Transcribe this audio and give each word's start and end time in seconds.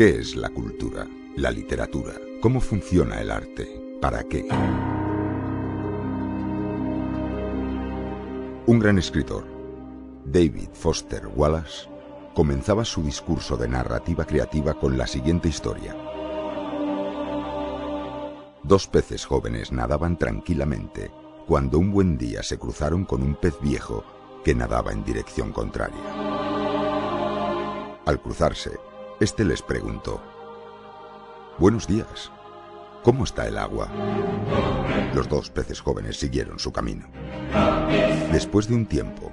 ¿Qué 0.00 0.18
es 0.18 0.34
la 0.34 0.48
cultura? 0.48 1.06
La 1.36 1.50
literatura. 1.50 2.14
¿Cómo 2.40 2.62
funciona 2.62 3.20
el 3.20 3.30
arte? 3.30 3.98
¿Para 4.00 4.24
qué? 4.24 4.48
Un 8.64 8.78
gran 8.78 8.96
escritor, 8.96 9.44
David 10.24 10.70
Foster 10.72 11.26
Wallace, 11.26 11.86
comenzaba 12.34 12.82
su 12.86 13.02
discurso 13.02 13.58
de 13.58 13.68
narrativa 13.68 14.24
creativa 14.24 14.72
con 14.72 14.96
la 14.96 15.06
siguiente 15.06 15.50
historia. 15.50 15.94
Dos 18.62 18.86
peces 18.86 19.26
jóvenes 19.26 19.70
nadaban 19.70 20.16
tranquilamente 20.16 21.10
cuando 21.46 21.78
un 21.78 21.92
buen 21.92 22.16
día 22.16 22.42
se 22.42 22.56
cruzaron 22.58 23.04
con 23.04 23.22
un 23.22 23.34
pez 23.34 23.60
viejo 23.60 24.02
que 24.42 24.54
nadaba 24.54 24.92
en 24.92 25.04
dirección 25.04 25.52
contraria. 25.52 26.00
Al 28.06 28.18
cruzarse, 28.22 28.78
éste 29.20 29.44
les 29.44 29.60
preguntó, 29.60 30.22
Buenos 31.58 31.86
días, 31.86 32.32
¿cómo 33.02 33.24
está 33.24 33.46
el 33.46 33.58
agua? 33.58 33.88
Los 35.14 35.28
dos 35.28 35.50
peces 35.50 35.82
jóvenes 35.82 36.18
siguieron 36.18 36.58
su 36.58 36.72
camino. 36.72 37.06
Después 38.32 38.66
de 38.66 38.74
un 38.74 38.86
tiempo, 38.86 39.30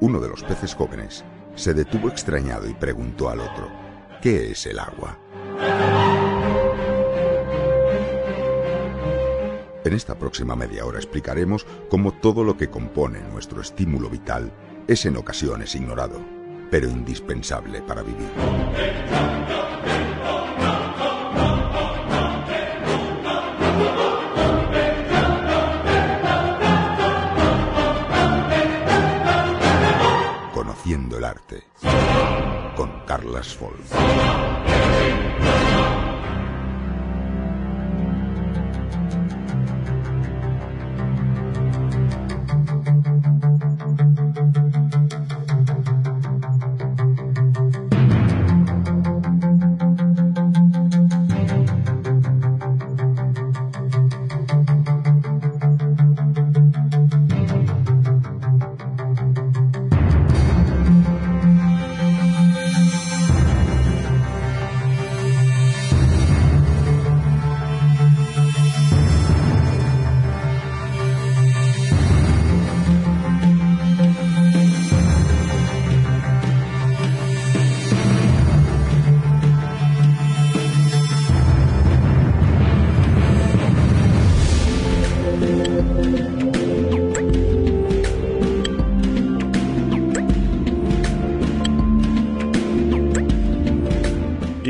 uno 0.00 0.18
de 0.18 0.28
los 0.28 0.42
peces 0.42 0.74
jóvenes 0.74 1.24
se 1.54 1.72
detuvo 1.72 2.08
extrañado 2.08 2.68
y 2.68 2.74
preguntó 2.74 3.28
al 3.28 3.40
otro, 3.40 3.70
¿qué 4.20 4.50
es 4.50 4.66
el 4.66 4.80
agua? 4.80 5.16
En 9.84 9.92
esta 9.92 10.18
próxima 10.18 10.56
media 10.56 10.84
hora 10.84 10.98
explicaremos 10.98 11.64
cómo 11.88 12.10
todo 12.10 12.42
lo 12.42 12.56
que 12.56 12.70
compone 12.70 13.20
nuestro 13.32 13.60
estímulo 13.60 14.10
vital 14.10 14.50
es 14.88 15.06
en 15.06 15.16
ocasiones 15.16 15.76
ignorado, 15.76 16.20
pero 16.70 16.88
indispensable 16.88 17.82
para 17.82 18.02
vivir. 18.02 18.28
Conociendo 30.52 31.18
el 31.18 31.24
arte 31.24 31.64
con 32.76 33.04
Carlas 33.06 33.54
Folk. 33.54 33.76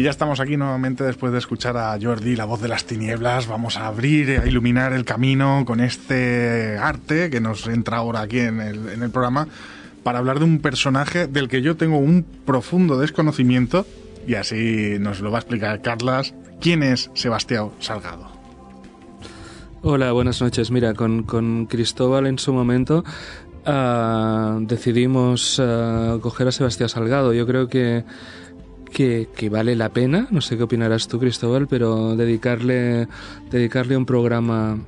Ya 0.07 0.11
estamos 0.11 0.39
aquí 0.39 0.57
nuevamente 0.57 1.03
después 1.03 1.33
de 1.33 1.39
escuchar 1.39 1.77
a 1.77 1.99
Jordi, 2.01 2.37
la 2.37 2.45
voz 2.45 2.63
de 2.63 2.69
las 2.69 2.85
tinieblas. 2.85 3.49
Vamos 3.49 3.77
a 3.77 3.89
abrir, 3.89 4.39
a 4.39 4.47
iluminar 4.47 4.93
el 4.93 5.05
camino 5.05 5.65
con 5.67 5.81
este 5.81 6.79
arte 6.79 7.29
que 7.29 7.41
nos 7.41 7.67
entra 7.67 7.97
ahora 7.97 8.21
aquí 8.21 8.39
en 8.39 8.61
el, 8.61 8.89
en 8.89 9.03
el 9.03 9.11
programa 9.11 9.49
para 10.05 10.21
hablar 10.21 10.39
de 10.39 10.45
un 10.45 10.61
personaje 10.61 11.27
del 11.27 11.49
que 11.49 11.61
yo 11.61 11.77
tengo 11.77 11.99
un 11.99 12.25
profundo 12.45 13.01
desconocimiento 13.01 13.85
y 14.29 14.35
así 14.35 14.97
nos 15.01 15.19
lo 15.19 15.33
va 15.33 15.39
a 15.39 15.41
explicar 15.41 15.83
Carlas. 15.83 16.35
¿Quién 16.61 16.85
es 16.85 17.11
Sebastián 17.15 17.71
Salgado? 17.81 18.31
Hola, 19.83 20.13
buenas 20.13 20.41
noches. 20.41 20.71
Mira, 20.71 20.95
con, 20.95 21.25
con 21.25 21.67
Cristóbal 21.67 22.29
en 22.29 22.39
su 22.39 22.53
momento 22.53 23.03
uh, 23.67 24.61
decidimos 24.61 25.59
uh, 25.59 26.21
coger 26.21 26.47
a 26.47 26.53
Sebastián 26.53 26.91
Salgado. 26.91 27.33
Yo 27.33 27.45
creo 27.45 27.67
que 27.67 28.05
que, 28.93 29.49
vale 29.51 29.77
la 29.77 29.91
pena, 29.91 30.27
no 30.31 30.41
sé 30.41 30.57
qué 30.57 30.63
opinarás 30.63 31.09
tú 31.09 31.19
Cristóbal, 31.19 31.67
pero 31.67 32.17
dedicarle, 32.17 33.09
dedicarle 33.51 33.97
un 33.97 34.07
programa 34.07 34.79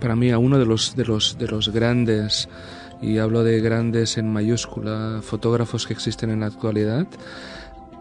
para 0.00 0.16
mí 0.16 0.30
a 0.30 0.38
uno 0.38 0.58
de 0.58 0.66
los, 0.66 0.96
de 0.96 1.04
los, 1.04 1.38
de 1.38 1.48
los 1.48 1.68
grandes, 1.68 2.48
y 3.00 3.18
hablo 3.18 3.44
de 3.44 3.60
grandes 3.60 4.18
en 4.18 4.32
mayúscula, 4.32 5.20
fotógrafos 5.22 5.86
que 5.86 5.92
existen 5.92 6.30
en 6.30 6.40
la 6.40 6.46
actualidad, 6.46 7.06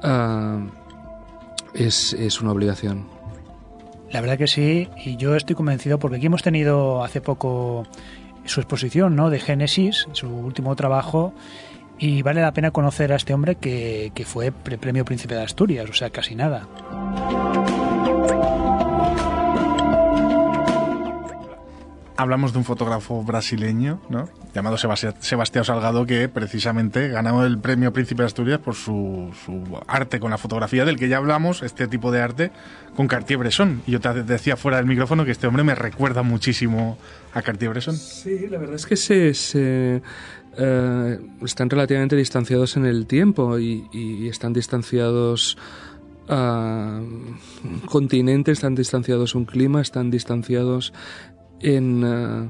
uh, 0.03 0.67
es, 1.73 2.13
es 2.13 2.41
una 2.41 2.51
obligación. 2.51 3.07
La 4.11 4.19
verdad 4.19 4.37
que 4.37 4.47
sí, 4.47 4.89
y 5.05 5.15
yo 5.15 5.35
estoy 5.35 5.55
convencido 5.55 5.97
porque 5.97 6.17
aquí 6.17 6.25
hemos 6.25 6.43
tenido 6.43 7.03
hace 7.03 7.21
poco 7.21 7.87
su 8.45 8.59
exposición 8.59 9.15
¿no? 9.15 9.29
de 9.29 9.39
Génesis, 9.39 10.07
su 10.11 10.27
último 10.27 10.75
trabajo, 10.75 11.33
y 12.01 12.23
vale 12.23 12.41
la 12.41 12.51
pena 12.51 12.71
conocer 12.71 13.13
a 13.13 13.15
este 13.15 13.31
hombre 13.31 13.55
que, 13.55 14.11
que 14.15 14.25
fue 14.25 14.51
premio 14.51 15.05
Príncipe 15.05 15.35
de 15.35 15.43
Asturias, 15.43 15.87
o 15.87 15.93
sea, 15.93 16.09
casi 16.09 16.33
nada. 16.33 16.67
Hablamos 22.17 22.53
de 22.53 22.57
un 22.57 22.65
fotógrafo 22.65 23.23
brasileño, 23.23 24.01
¿no? 24.09 24.27
llamado 24.53 24.77
Sebastián 24.77 25.63
Salgado, 25.63 26.05
que 26.05 26.27
precisamente 26.27 27.07
ganó 27.07 27.45
el 27.45 27.57
premio 27.59 27.93
Príncipe 27.93 28.23
de 28.23 28.27
Asturias 28.27 28.59
por 28.59 28.75
su, 28.75 29.31
su, 29.45 29.63
arte 29.87 30.19
con 30.19 30.31
la 30.31 30.37
fotografía, 30.37 30.85
del 30.85 30.97
que 30.97 31.07
ya 31.07 31.17
hablamos, 31.17 31.63
este 31.63 31.87
tipo 31.87 32.11
de 32.11 32.21
arte, 32.21 32.51
con 32.95 33.07
Cartier-Bresson. 33.07 33.83
Y 33.87 33.91
yo 33.91 33.99
te 34.01 34.23
decía 34.23 34.57
fuera 34.57 34.77
del 34.77 34.87
micrófono 34.87 35.23
que 35.23 35.31
este 35.31 35.47
hombre 35.47 35.63
me 35.63 35.75
recuerda 35.75 36.23
muchísimo 36.23 36.97
a 37.33 37.41
Cartier-Bresson. 37.41 37.95
Sí, 37.95 38.47
la 38.49 38.57
verdad 38.57 38.75
es 38.75 38.85
que 38.85 38.97
se, 38.97 39.33
se 39.33 40.01
eh, 40.57 41.19
están 41.45 41.69
relativamente 41.69 42.15
distanciados 42.15 42.75
en 42.75 42.85
el 42.85 43.07
tiempo 43.07 43.57
y, 43.57 44.27
están 44.27 44.53
distanciados 44.53 45.57
uh, 46.29 47.87
continentes, 47.87 48.57
están 48.57 48.75
distanciados 48.75 49.35
un 49.35 49.45
clima, 49.45 49.81
están 49.81 50.11
distanciados 50.11 50.93
en, 51.61 52.03
uh, 52.03 52.49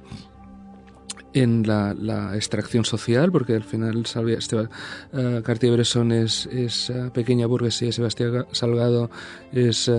en 1.34 1.68
la, 1.68 2.36
extracción 2.36 2.86
social, 2.86 3.32
porque 3.32 3.54
al 3.54 3.64
final 3.64 3.98
uh, 3.98 5.42
Cartier-Bresson 5.44 6.12
es, 6.12 6.48
es 6.48 6.92
pequeña 7.14 7.46
burguesía, 7.46 7.92
Sebastián 7.92 8.46
Salgado 8.52 9.12
es 9.52 9.92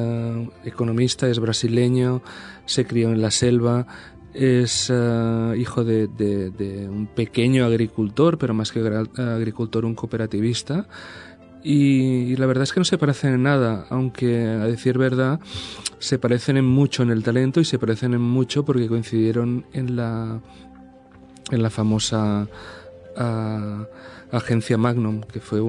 economista, 0.64 1.28
es 1.28 1.38
brasileño, 1.38 2.22
se 2.66 2.84
crió 2.84 3.10
en 3.10 3.22
la 3.22 3.30
selva, 3.30 3.86
es 4.34 4.90
uh, 4.90 5.54
hijo 5.54 5.84
de, 5.84 6.08
un 6.90 7.06
pequeño 7.06 7.64
agricultor, 7.64 8.38
pero 8.38 8.54
más 8.54 8.72
que 8.72 8.80
agricultor, 9.16 9.84
un 9.84 9.94
cooperativista. 9.94 10.86
Y, 11.64 12.34
la 12.36 12.46
verdad 12.46 12.64
es 12.64 12.72
que 12.72 12.80
no 12.80 12.84
se 12.84 12.98
parecen 12.98 13.34
en 13.34 13.42
nada, 13.44 13.86
aunque 13.90 14.46
a 14.46 14.66
decir 14.66 14.98
verdad, 14.98 15.38
se 15.98 16.18
parecen 16.18 16.56
en 16.56 16.64
mucho 16.64 17.02
en 17.02 17.10
el 17.10 17.22
talento 17.22 17.60
y 17.60 17.64
se 17.64 17.78
parecen 17.78 18.14
en 18.14 18.20
mucho 18.20 18.64
porque 18.64 18.88
coincidieron 18.88 19.64
en 19.72 19.94
la, 19.94 20.40
en 21.50 21.62
la 21.62 21.70
famosa 21.70 22.48
uh, 23.16 23.84
agencia 24.32 24.78
Magnum, 24.78 25.20
que 25.20 25.40
fue 25.40 25.60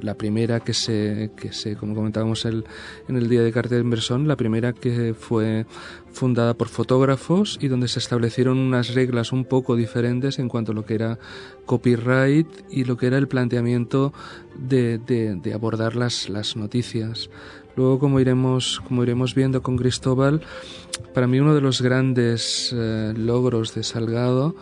la 0.00 0.14
primera 0.14 0.60
que 0.60 0.72
se, 0.72 1.30
que 1.36 1.52
se, 1.52 1.76
como 1.76 1.94
comentábamos 1.94 2.44
el, 2.46 2.64
en 3.08 3.16
el 3.16 3.28
día 3.28 3.42
de 3.42 3.52
Carter 3.52 3.80
Inversón, 3.80 4.26
la 4.26 4.36
primera 4.36 4.72
que 4.72 5.14
fue 5.14 5.66
fundada 6.12 6.54
por 6.54 6.68
fotógrafos 6.68 7.58
y 7.60 7.68
donde 7.68 7.88
se 7.88 7.98
establecieron 7.98 8.58
unas 8.58 8.94
reglas 8.94 9.32
un 9.32 9.44
poco 9.44 9.76
diferentes 9.76 10.38
en 10.38 10.48
cuanto 10.48 10.72
a 10.72 10.74
lo 10.74 10.86
que 10.86 10.94
era 10.94 11.18
copyright 11.66 12.48
y 12.70 12.84
lo 12.84 12.96
que 12.96 13.06
era 13.06 13.18
el 13.18 13.28
planteamiento 13.28 14.14
de, 14.58 15.52
abordar 15.54 15.94
las, 15.94 16.30
las 16.30 16.56
noticias. 16.56 17.28
Luego, 17.76 17.98
como 17.98 18.20
iremos, 18.20 18.80
como 18.88 19.02
iremos 19.02 19.34
viendo 19.34 19.62
con 19.62 19.76
Cristóbal, 19.76 20.40
para 21.12 21.26
mí 21.26 21.38
uno 21.38 21.54
de 21.54 21.60
los 21.60 21.82
grandes 21.82 22.74
eh, 22.74 23.12
logros 23.14 23.74
de 23.74 23.82
Salgado 23.82 24.56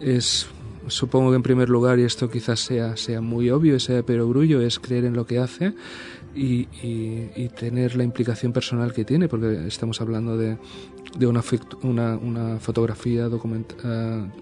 es 0.00 0.46
supongo 0.88 1.30
que 1.30 1.36
en 1.36 1.42
primer 1.42 1.68
lugar, 1.68 1.98
y 1.98 2.04
esto 2.04 2.30
quizás 2.30 2.60
sea, 2.60 2.96
sea 2.96 3.20
muy 3.20 3.50
obvio, 3.50 3.76
ese 3.76 4.02
perogrullo, 4.02 4.60
es 4.60 4.78
creer 4.78 5.04
en 5.04 5.14
lo 5.14 5.26
que 5.26 5.38
hace 5.38 5.74
y, 6.34 6.66
tener 7.58 7.96
la 7.96 8.04
implicación 8.04 8.52
personal 8.52 8.92
que 8.92 9.04
tiene, 9.04 9.28
porque 9.28 9.66
estamos 9.66 10.00
hablando 10.00 10.36
de, 10.36 10.56
de 11.18 11.26
una, 11.26 11.42
una, 11.82 12.58
fotografía 12.58 13.28
documental 13.28 14.32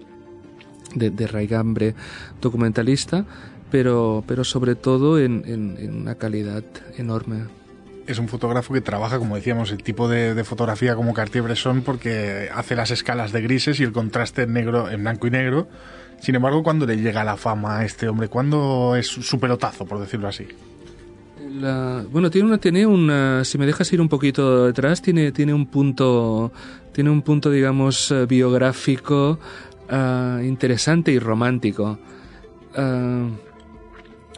de, 0.95 1.09
de 1.09 1.27
raigambre 1.27 1.95
documentalista, 2.41 3.25
pero, 3.71 4.23
pero 4.27 4.43
sobre 4.43 4.75
todo 4.75 5.19
en, 5.19 5.43
en, 5.45 5.93
una 5.93 6.15
calidad 6.15 6.63
enorme 6.97 7.43
es 8.07 8.17
un 8.17 8.27
fotógrafo 8.27 8.73
que 8.73 8.81
trabaja, 8.81 9.19
como 9.19 9.35
decíamos, 9.35 9.71
el 9.71 9.83
tipo 9.83 10.09
de, 10.09 10.43
fotografía 10.43 10.95
como 10.95 11.13
Cartier-Bresson 11.13 11.83
porque 11.83 12.49
hace 12.51 12.75
las 12.75 12.89
escalas 12.89 13.31
de 13.31 13.41
grises 13.41 13.79
y 13.79 13.83
el 13.83 13.91
contraste 13.91 14.43
en 14.43 14.53
negro, 14.53 14.89
en 14.89 15.03
blanco 15.03 15.27
y 15.27 15.29
negro. 15.29 15.67
Sin 16.19 16.35
embargo, 16.35 16.63
¿cuándo 16.63 16.85
le 16.85 16.97
llega 16.97 17.23
la 17.23 17.37
fama 17.37 17.79
a 17.79 17.85
este 17.85 18.07
hombre? 18.07 18.27
¿Cuándo 18.27 18.95
es 18.95 19.07
su 19.07 19.39
pelotazo, 19.39 19.85
por 19.85 19.99
decirlo 19.99 20.27
así? 20.27 20.47
bueno, 22.11 22.29
tiene 22.29 22.47
una, 22.47 22.57
tiene 22.57 22.85
una, 22.85 23.43
si 23.43 23.57
me 23.57 23.65
dejas 23.65 23.91
ir 23.91 23.99
un 23.99 24.07
poquito 24.07 24.67
detrás, 24.67 25.01
tiene, 25.01 25.31
tiene 25.33 25.53
un 25.53 25.65
punto, 25.65 26.53
tiene 26.93 27.09
un 27.09 27.21
punto, 27.21 27.49
digamos, 27.49 28.11
eh, 28.11 28.25
biográfico 28.27 29.39
Ah, 29.89 30.39
interesante 30.43 31.11
y 31.11 31.19
romántico. 31.19 31.97
Ah, 32.75 33.27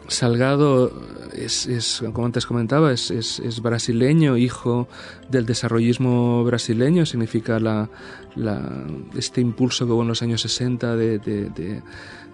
Salgado 0.08 0.92
es, 1.32 2.02
como 2.12 2.26
antes 2.26 2.46
comentaba, 2.46 2.92
es, 2.92 3.10
es, 3.10 3.62
brasileño, 3.62 4.36
hijo 4.36 4.88
del 5.30 5.46
desarrollismo 5.46 6.44
brasileño, 6.44 7.06
significa 7.06 7.58
la, 7.58 7.88
este 9.16 9.40
impulso 9.40 9.86
que 9.86 9.92
hubo 9.92 10.02
en 10.02 10.08
los 10.08 10.22
años 10.22 10.42
60 10.42 10.96
de, 10.96 11.18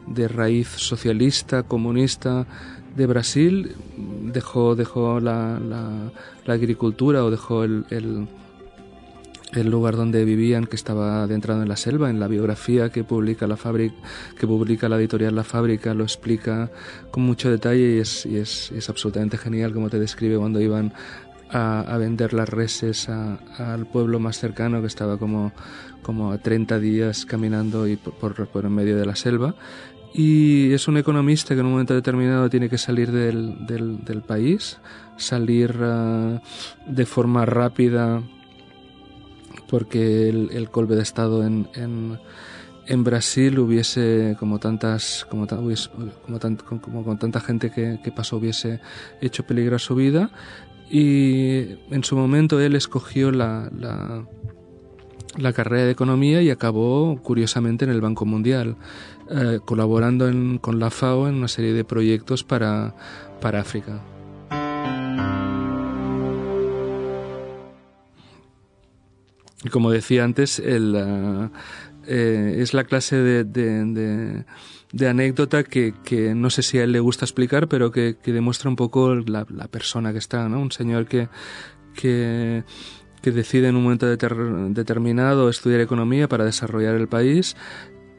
de, 0.07 0.29
raíz 0.29 0.69
socialista, 0.69 1.63
comunista 1.63 2.47
de 2.97 3.07
Brasil, 3.07 3.77
dejó, 3.97 4.75
dejó 4.75 5.21
la, 5.21 5.61
la, 5.61 6.53
agricultura 6.53 7.25
o 7.25 7.31
dejó 7.31 7.65
el 7.65 7.85
lugar 9.53 9.97
donde 9.97 10.25
vivían, 10.25 10.67
que 10.67 10.77
estaba 10.77 11.23
adentrado 11.23 11.63
en 11.63 11.69
la 11.69 11.77
selva, 11.77 12.11
en 12.11 12.21
la 12.21 12.29
biografía 12.29 12.91
que 12.91 13.05
publica 13.05 13.47
la 13.47 13.57
fábrica, 13.57 13.97
que 14.39 14.47
publica 14.47 14.89
la 14.89 14.97
editorial 14.97 15.35
La 15.35 15.45
Fábrica, 15.45 15.95
lo 15.95 16.05
explica 16.05 16.71
con 17.11 17.23
mucho 17.23 17.51
detalle 17.51 17.97
y 17.97 17.99
es, 17.99 18.27
y 18.27 18.37
es, 18.37 18.71
es 18.73 18.89
absolutamente 18.89 19.39
genial 19.39 19.73
como 19.73 19.91
te 19.91 19.99
describe 19.99 20.37
cuando 20.37 20.61
iban 20.61 20.93
a, 21.51 21.81
a 21.81 21.99
vender 21.99 22.35
las 22.35 22.49
reses 22.49 23.09
al 23.09 23.87
pueblo 23.87 24.21
más 24.21 24.39
cercano 24.39 24.81
que 24.81 24.87
estaba 24.87 25.19
como, 25.19 25.53
como 26.03 26.33
a 26.33 26.39
30 26.39 26.79
días 26.79 27.25
caminando 27.25 27.87
y 27.87 27.97
por, 27.97 28.49
por, 28.49 28.65
en 28.65 28.75
medio 28.75 28.97
de 28.97 29.07
la 29.07 29.17
selva. 29.17 29.55
Y 30.15 30.73
es 30.73 30.89
un 30.89 30.97
economista 30.97 31.55
que 31.55 31.61
en 31.61 31.67
un 31.67 31.73
momento 31.73 31.95
determinado 31.95 32.49
tiene 32.49 32.69
que 32.69 32.79
salir 32.79 33.13
del, 33.13 33.67
del, 33.67 34.05
del 34.05 34.23
país, 34.23 34.79
salir 35.17 35.77
uh, 35.77 36.41
de 36.87 37.07
forma 37.07 37.45
rápida 37.45 38.23
porque 39.69 40.29
el, 40.29 40.51
el 40.53 40.67
golpe 40.69 40.95
de 40.97 41.03
Estado 41.03 41.45
en, 41.45 42.19
Brasil 43.05 43.59
hubiese, 43.59 44.37
como 44.39 44.59
tantas, 44.59 45.27
como, 45.29 45.47
como, 45.47 46.81
como 46.81 47.05
con 47.05 47.19
tanta 47.19 47.41
gente 47.41 47.71
que, 47.71 48.13
pasó, 48.13 48.39
hubiese 48.39 48.81
hecho 49.21 49.45
peligrar 49.45 49.81
su 49.81 49.95
vida. 49.95 50.31
Y 50.91 51.77
en 51.91 52.03
su 52.03 52.17
momento 52.17 52.61
él 52.61 52.75
escogió 52.75 53.31
la, 53.31 53.71
la, 55.37 55.53
carrera 55.53 55.85
de 55.85 55.91
economía 55.91 56.41
y 56.41 56.49
acabó, 56.49 57.21
curiosamente, 57.23 57.85
en 57.85 57.91
el 57.91 58.01
Banco 58.01 58.25
Mundial, 58.25 58.77
eh, 59.31 59.61
colaborando 59.63 60.29
en, 60.29 60.57
con 60.57 60.79
la 60.79 60.91
FAO 60.91 61.29
en 61.29 61.35
una 61.35 61.49
serie 61.49 61.75
de 61.75 61.85
proyectos 61.85 62.43
para 62.43 62.95
África. 63.43 64.01
Y 69.65 69.69
como 69.71 69.91
decía 69.91 70.25
antes, 70.25 70.59
el, 70.59 70.95
eh, 72.07 72.57
es 72.59 72.75
la 72.75 72.85
clase 72.85 73.17
de, 73.17 73.45
de, 73.45 75.09
anécdota 75.09 75.65
que, 75.65 75.93
no 76.35 76.51
sé 76.51 76.63
si 76.63 76.79
a 76.79 76.85
él 76.85 76.93
le 76.93 77.01
gusta 77.01 77.25
explicar, 77.25 77.69
pero 77.69 77.91
que, 77.91 78.17
demuestra 78.25 78.71
un 78.71 78.77
poco 78.77 79.15
la, 79.15 79.45
persona 79.69 80.13
que 80.13 80.19
está, 80.19 80.49
¿no? 80.49 80.61
Un 80.61 80.73
señor 80.73 81.07
que 81.07 81.29
decide 83.23 83.69
en 83.69 83.77
un 83.77 83.83
momento 83.83 84.07
determinado 84.07 85.51
estudiar 85.51 85.81
economía 85.81 86.29
para 86.29 86.45
desarrollar 86.45 86.95
el 86.95 87.09
país 87.09 87.57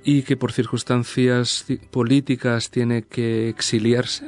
y 0.04 0.24
que 0.24 0.38
por 0.38 0.52
circunstancias 0.52 1.66
políticas 1.92 2.70
tiene 2.70 3.04
que 3.04 3.50
exiliarse 3.50 4.26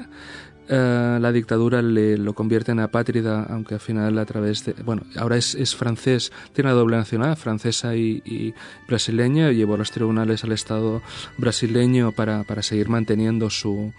eh, 0.73 1.17
la 1.19 1.33
dictadura 1.33 1.81
le 1.81 2.17
lo 2.17 2.33
convierte 2.33 2.71
en 2.71 2.79
apátrida, 2.79 3.43
aunque 3.49 3.73
al 3.73 3.81
final 3.81 4.17
a 4.17 4.25
través 4.25 4.63
de... 4.63 4.71
Bueno, 4.83 5.01
ahora 5.17 5.35
es, 5.35 5.75
francés, 5.75 6.31
tiene 6.53 6.69
una 6.69 6.79
doble 6.79 6.95
nacionalidad, 6.95 7.37
francesa 7.37 7.93
y, 7.93 8.53
brasileña, 8.87 9.51
llevó 9.51 9.73
a 9.73 9.79
los 9.79 9.91
tribunales 9.91 10.45
al 10.45 10.53
Estado 10.53 11.01
brasileño 11.37 12.13
para, 12.13 12.45
para 12.45 12.63
seguir 12.63 12.87
manteniendo 12.87 13.49
su, 13.49 13.91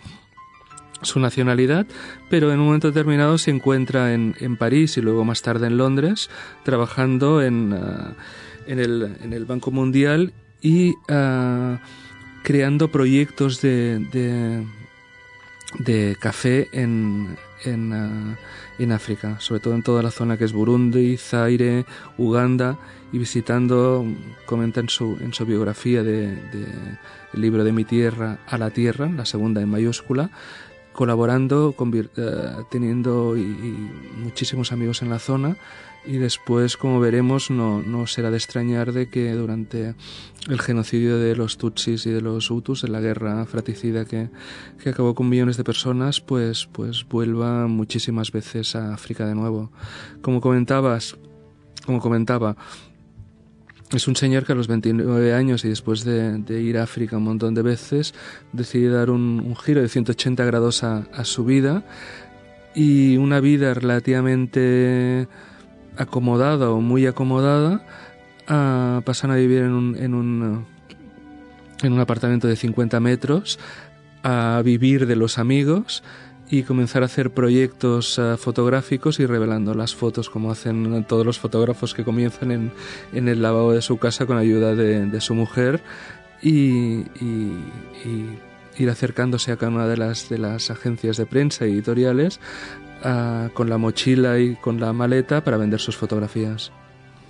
su 1.03 1.21
nacionalidad, 1.21 1.87
pero 2.31 2.51
en 2.51 2.61
un 2.61 2.65
momento 2.65 2.89
determinado 2.89 3.37
se 3.37 3.51
encuentra 3.51 4.15
en, 4.15 4.35
en 4.41 4.57
París 4.57 4.97
y 4.97 5.03
luego 5.03 5.27
más 5.27 5.43
tarde 5.43 5.67
en 5.67 5.77
Londres, 5.77 6.31
trabajando 6.63 7.43
en, 7.43 7.75
uh, 7.75 8.15
en, 8.67 8.79
el, 8.79 9.17
en 9.23 9.35
el 9.35 9.45
Banco 9.45 9.71
Mundial 9.73 10.33
y 10.63 10.93
uh, 10.93 11.77
creando 12.43 12.91
proyectos 12.91 13.61
de 13.61 14.65
de 15.79 16.17
café 16.19 16.69
en, 16.73 17.37
en, 17.65 17.93
uh, 17.93 18.83
en, 18.83 18.93
África, 18.93 19.39
sobre 19.41 19.61
todo 19.61 19.75
en 19.75 19.83
toda 19.83 20.03
la 20.03 20.11
zona 20.11 20.37
que 20.37 20.45
es 20.45 20.53
Burundi, 20.53 21.17
Zaire, 21.17 21.85
Uganda, 22.19 22.79
y 23.13 23.19
visitando, 23.19 24.07
comenta 24.47 24.81
en 24.81 24.89
su, 24.89 25.19
en 25.21 25.35
su 25.35 25.45
biografía 25.45 26.03
de, 26.03 26.29
de, 26.29 26.67
el 27.35 27.41
libro 27.41 27.65
de 27.65 27.73
Mi 27.73 27.85
Tierra 27.85 28.39
a 28.47 28.59
la 28.59 28.71
Tierra, 28.71 29.09
la 29.09 29.27
segunda 29.27 29.61
en 29.61 29.69
mayúscula, 29.69 30.31
colaborando, 30.93 31.75
uh, 31.79 32.65
teniendo 32.71 33.37
y 33.37 33.43
muchísimos 34.23 34.73
amigos 34.73 35.03
en 35.03 35.11
la 35.11 35.19
zona, 35.19 35.57
y 36.05 36.17
después, 36.17 36.77
como 36.77 36.99
veremos, 36.99 37.51
no, 37.51 37.81
no 37.81 38.07
será 38.09 38.31
de 38.31 38.37
extrañar 38.37 38.93
de 38.93 39.09
que 39.09 39.33
durante 39.33 39.95
el 40.49 40.61
genocidio 40.61 41.19
de 41.19 41.37
los 41.37 41.59
Tutsis 41.59 42.07
y 42.07 42.11
de 42.11 42.21
los 42.21 42.51
Hutus, 42.51 42.83
en 42.83 42.93
la 42.93 43.01
guerra 43.01 43.47
fratricida 43.47 44.05
que, 44.05 44.29
que 44.83 44.91
acabó 44.91 45.15
con 45.15 45.29
millones 45.29 45.57
de 45.57 45.65
personas, 45.65 46.21
pues, 46.21 46.69
pues 46.73 47.07
vuelva 47.09 47.69
muchísimas 47.69 48.33
veces 48.33 48.75
a 48.75 48.95
África 48.95 49.27
de 49.27 49.37
nuevo. 49.37 49.71
Como 50.23 50.41
comentabas, 50.41 51.17
como 51.87 52.01
comentaba, 52.01 52.57
es 53.93 54.09
un 54.09 54.17
señor 54.17 54.45
que 54.45 54.53
a 54.53 54.55
los 54.55 54.69
29 54.69 55.35
años 55.35 55.65
y 55.65 55.69
después 55.69 56.05
de, 56.05 56.43
ir 56.61 56.79
a 56.79 56.85
África 56.85 57.17
un 57.17 57.25
montón 57.25 57.55
de 57.55 57.63
veces, 57.63 58.15
decide 58.53 58.89
dar 58.91 59.11
un, 59.11 59.55
giro 59.57 59.81
de 59.81 59.89
180 59.89 60.45
grados 60.45 60.83
a, 60.83 61.07
a 61.13 61.25
su 61.25 61.45
vida 61.45 61.85
y 62.75 63.17
una 63.17 63.41
vida 63.41 63.75
relativamente 63.75 65.29
acomodada 65.97 66.71
o 66.71 66.81
muy 66.81 67.07
acomodada 67.07 67.85
a, 68.47 69.03
pasan 69.05 69.31
a 69.31 69.37
vivir 69.37 69.63
en 69.63 69.73
un, 69.73 69.97
en 69.97 70.15
un, 70.15 70.67
en 71.83 71.93
un 71.93 72.01
apartamento 72.01 72.49
de 72.49 72.57
50 72.57 72.99
metros, 73.01 73.59
a 74.23 74.63
vivir 74.65 75.07
de 75.07 75.17
los 75.17 75.39
amigos 75.39 76.03
y 76.53 76.65
comenzar 76.65 77.03
a 77.03 77.07
hacer 77.07 77.31
proyectos 77.31 78.19
uh, 78.19 78.37
fotográficos 78.37 79.19
y 79.21 79.25
revelando 79.25 79.73
las 79.73 79.95
fotos 79.95 80.29
como 80.29 80.53
hacen 80.53 81.03
todos 81.05 81.25
los 81.25 81.39
fotógrafos 81.39 81.95
que 81.95 82.05
comienzan 82.05 82.51
en, 82.51 82.73
en 83.15 83.29
el 83.29 83.41
lavabo 83.41 83.73
de 83.73 83.81
su 83.81 83.97
casa 83.97 84.27
con 84.27 84.37
ayuda 84.37 84.75
de, 84.75 85.07
de 85.07 85.21
su 85.23 85.35
mujer 85.35 85.83
y, 86.43 87.05
ir 88.79 88.91
acercándose 88.91 89.51
a 89.53 89.57
cada 89.57 89.73
una 89.73 89.87
de 89.87 89.97
las, 89.97 90.29
de 90.29 90.37
las 90.37 90.71
agencias 90.71 91.17
de 91.17 91.25
prensa 91.25 91.67
y 91.67 91.73
editoriales 91.73 92.39
con 93.55 93.69
la 93.69 93.79
mochila 93.79 94.39
y 94.39 94.57
con 94.57 94.81
la 94.81 94.93
maleta 94.93 95.45
para 95.45 95.57
vender 95.57 95.81
sus 95.81 95.97
fotografías. 95.97 96.73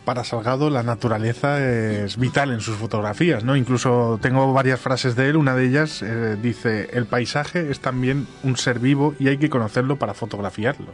Para 0.05 0.25
Salgado 0.25 0.69
la 0.69 0.83
naturaleza 0.83 1.65
es 1.65 2.17
vital 2.17 2.51
en 2.51 2.61
sus 2.61 2.77
fotografías, 2.77 3.45
¿no? 3.45 3.55
Incluso 3.57 4.19
tengo 4.21 4.53
varias 4.53 4.81
frases 4.81 5.15
de 5.15 5.29
él, 5.29 5.37
una 5.37 5.55
de 5.55 5.67
ellas 5.67 6.03
eh, 6.03 6.37
dice, 6.43 6.91
el 6.93 7.07
paisaje 7.07 7.71
es 7.71 7.79
también 7.79 8.27
un 8.43 8.57
ser 8.57 8.81
vivo 8.81 9.15
y 9.21 9.29
hay 9.29 9.39
que 9.39 9.49
conocerlo 9.49 9.99
para 9.99 10.13
fotografiarlo. 10.13 10.89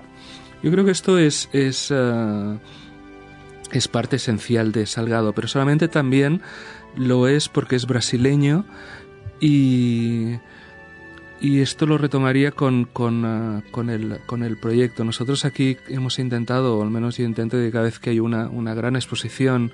Yo 0.62 0.70
creo 0.70 0.84
que 0.84 0.90
esto 0.90 1.18
es, 1.18 1.48
es, 1.52 1.90
uh, 1.90 2.58
es 3.72 3.88
parte 3.88 4.16
esencial 4.16 4.72
de 4.72 4.84
Salgado, 4.86 5.32
pero 5.32 5.48
solamente 5.48 5.88
también 5.88 6.42
lo 6.96 7.28
es 7.28 7.48
porque 7.48 7.76
es 7.76 7.86
brasileño 7.86 8.66
y 9.40 10.38
y 11.40 11.60
esto 11.60 11.86
lo 11.86 11.98
retomaría 11.98 12.50
con, 12.50 12.84
con, 12.84 13.24
uh, 13.24 13.62
con, 13.70 13.90
el, 13.90 14.18
con 14.26 14.42
el 14.42 14.56
proyecto. 14.56 15.04
Nosotros 15.04 15.44
aquí 15.44 15.76
hemos 15.88 16.18
intentado, 16.18 16.78
o 16.78 16.82
al 16.82 16.90
menos 16.90 17.16
yo 17.16 17.24
intento, 17.24 17.56
de 17.56 17.70
cada 17.70 17.84
vez 17.84 17.98
que 17.98 18.10
hay 18.10 18.20
una, 18.20 18.48
una 18.48 18.74
gran 18.74 18.96
exposición 18.96 19.72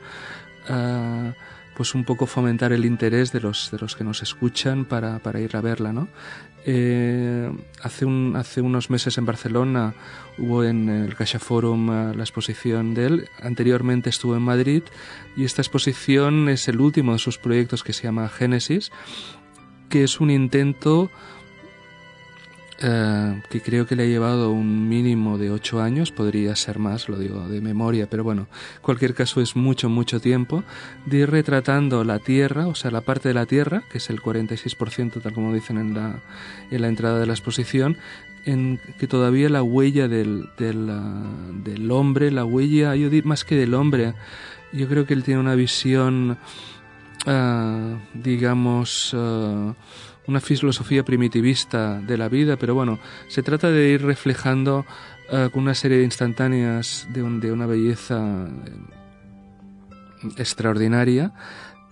uh, 0.69 1.33
pues 1.77 1.95
un 1.95 2.05
poco 2.05 2.27
fomentar 2.27 2.73
el 2.73 2.85
interés 2.85 3.33
de 3.33 3.41
los, 3.41 3.71
de 3.71 3.79
los 3.79 3.97
que 3.97 4.05
nos 4.05 4.23
escuchan 4.23 4.85
para, 4.85 5.19
para 5.19 5.41
ir 5.41 5.57
a 5.57 5.61
verla, 5.61 5.93
¿no? 5.93 6.09
Eh, 6.67 7.51
hace, 7.83 8.07
un, 8.07 8.37
hace 8.37 8.63
unos 8.63 8.89
meses 8.89 9.19
en 9.19 9.27
Barcelona 9.27 9.93
hubo 10.39 10.65
en 10.65 10.89
el 10.89 11.15
Caixa 11.15 11.39
Forum 11.39 11.91
eh, 11.91 12.15
la 12.17 12.23
exposición 12.23 12.95
de 12.95 13.07
él. 13.07 13.29
Anteriormente 13.43 14.09
estuvo 14.09 14.35
en 14.35 14.43
Madrid 14.43 14.83
y 15.37 15.45
esta 15.45 15.61
exposición 15.61 16.49
es 16.49 16.67
el 16.69 16.81
último 16.81 17.13
de 17.13 17.19
sus 17.19 17.37
proyectos 17.37 17.83
que 17.83 17.93
se 17.93 18.05
llama 18.05 18.31
Génesis, 18.31 18.93
que 19.91 20.05
es 20.05 20.21
un 20.21 20.31
intento 20.31 21.11
eh, 22.81 23.41
que 23.51 23.61
creo 23.61 23.87
que 23.87 23.95
le 23.95 24.03
ha 24.03 24.07
llevado 24.07 24.51
un 24.51 24.89
mínimo 24.89 25.39
de 25.39 25.51
ocho 25.51 25.81
años, 25.81 26.11
podría 26.11 26.57
ser 26.57 26.79
más, 26.79 27.09
lo 27.09 27.19
digo 27.19 27.49
de 27.49 27.61
memoria, 27.61 28.09
pero 28.11 28.25
bueno, 28.25 28.49
en 28.77 28.83
cualquier 28.83 29.15
caso 29.15 29.41
es 29.41 29.55
mucho, 29.55 29.89
mucho 29.89 30.21
tiempo, 30.21 30.65
de 31.07 31.19
ir 31.19 31.31
retratando 31.31 32.03
la 32.03 32.19
Tierra, 32.19 32.67
o 32.67 32.75
sea, 32.75 32.91
la 32.91 33.03
parte 33.03 33.29
de 33.29 33.35
la 33.35 33.47
Tierra, 33.47 33.85
que 33.91 33.99
es 33.99 34.11
el 34.11 34.21
46%, 34.21 35.23
tal 35.23 35.33
como 35.33 35.55
dicen 35.55 35.79
en 35.79 35.95
la, 35.95 36.21
en 36.71 36.83
la 36.83 36.89
entrada 36.89 37.21
de 37.21 37.27
la 37.27 37.35
exposición, 37.35 37.97
en 38.45 38.81
que 38.99 39.07
todavía 39.07 39.49
la 39.49 39.63
huella 39.63 40.09
del, 40.09 40.49
del, 40.59 40.91
ah, 40.91 41.95
hombre, 41.95 42.31
la 42.31 42.45
huella, 42.45 42.95
yo 42.97 43.09
digo 43.09 43.29
más 43.29 43.45
que 43.45 43.57
del 43.57 43.75
hombre, 43.75 44.15
yo 44.73 44.89
creo 44.89 45.07
que 45.07 45.15
él 45.15 45.23
tiene 45.23 45.41
una 45.41 45.55
visión, 45.55 46.39
uh, 47.27 47.97
digamos, 48.15 49.15
uh, 49.15 49.75
una 50.27 50.41
filosofía 50.41 51.05
primitivista 51.05 52.01
de 52.01 52.17
la 52.17 52.29
vida, 52.29 52.57
pero 52.57 52.75
bueno, 52.75 52.99
se 53.29 53.43
trata 53.43 53.71
de 53.71 53.91
ir 53.91 54.03
reflejando 54.03 54.87
uh, 55.31 55.51
con 55.51 55.63
una 55.63 55.75
serie 55.75 55.99
de 55.99 56.05
instantáneas 56.05 57.07
de, 57.13 57.23
un, 57.23 57.41
de 57.41 57.53
una 57.53 57.67
belleza 57.67 58.49
extraordinaria 60.39 61.33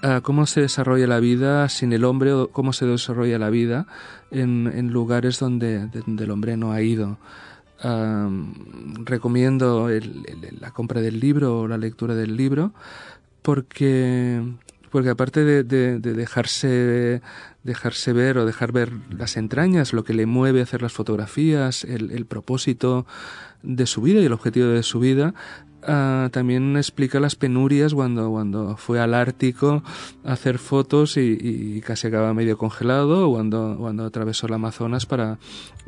uh, 0.03 0.23
cómo 0.23 0.47
se 0.47 0.63
desarrolla 0.63 1.07
la 1.07 1.21
vida 1.21 1.69
sin 1.69 1.93
el 1.93 2.05
hombre 2.05 2.33
o 2.33 2.49
cómo 2.49 2.73
se 2.73 2.87
desarrolla 2.87 3.39
la 3.39 3.51
vida 3.51 3.87
en, 4.31 4.89
lugares 4.93 5.39
donde, 5.39 5.89
el 5.93 6.31
hombre 6.31 6.57
no 6.57 6.73
ha 6.73 6.81
ido. 6.83 7.19
Recomiendo 9.05 9.91
la 10.61 10.71
compra 10.71 11.01
del 11.01 11.19
libro 11.19 11.61
o 11.61 11.69
la 11.69 11.77
lectura 11.77 12.15
del 12.15 12.37
libro 12.37 12.73
porque 13.43 14.41
porque 14.93 15.09
aparte 15.09 15.43
de, 15.43 15.65
de, 15.65 15.99
de, 15.99 16.13
dejarse 16.13 17.23
dejarse 17.65 18.13
ver 18.13 18.39
o 18.39 18.47
dejar 18.47 18.73
ver 18.73 18.93
las 19.11 19.37
entrañas, 19.37 19.93
lo 19.93 20.05
que 20.05 20.15
le 20.15 20.27
mueve 20.27 20.61
a 20.61 20.65
hacer 20.65 20.83
las 20.83 20.93
fotografías, 20.93 21.85
el, 21.85 22.27
propósito 22.27 23.07
de 23.63 23.87
su 23.87 24.03
vida 24.03 24.21
y 24.21 24.27
el 24.27 24.33
objetivo 24.33 24.67
de 24.67 24.83
su 24.83 24.99
vida, 24.99 25.35
uh, 25.83 26.29
también 26.31 26.77
explica 26.77 27.21
las 27.21 27.37
penurias 27.37 27.95
cuando, 27.95 28.31
cuando 28.31 28.77
fue 28.77 29.01
al 29.01 29.15
Ártico 29.15 29.83
a 30.25 30.33
hacer 30.33 30.59
fotos 30.59 31.17
y, 31.17 31.81
casi 31.87 32.09
acaba 32.09 32.35
medio 32.35 32.59
congelado, 32.59 33.29
o 33.29 33.35
cuando, 33.35 33.77
cuando 33.79 34.05
atravesó 34.05 34.47
el 34.47 34.55
Amazonas 34.55 35.07
para, 35.07 35.39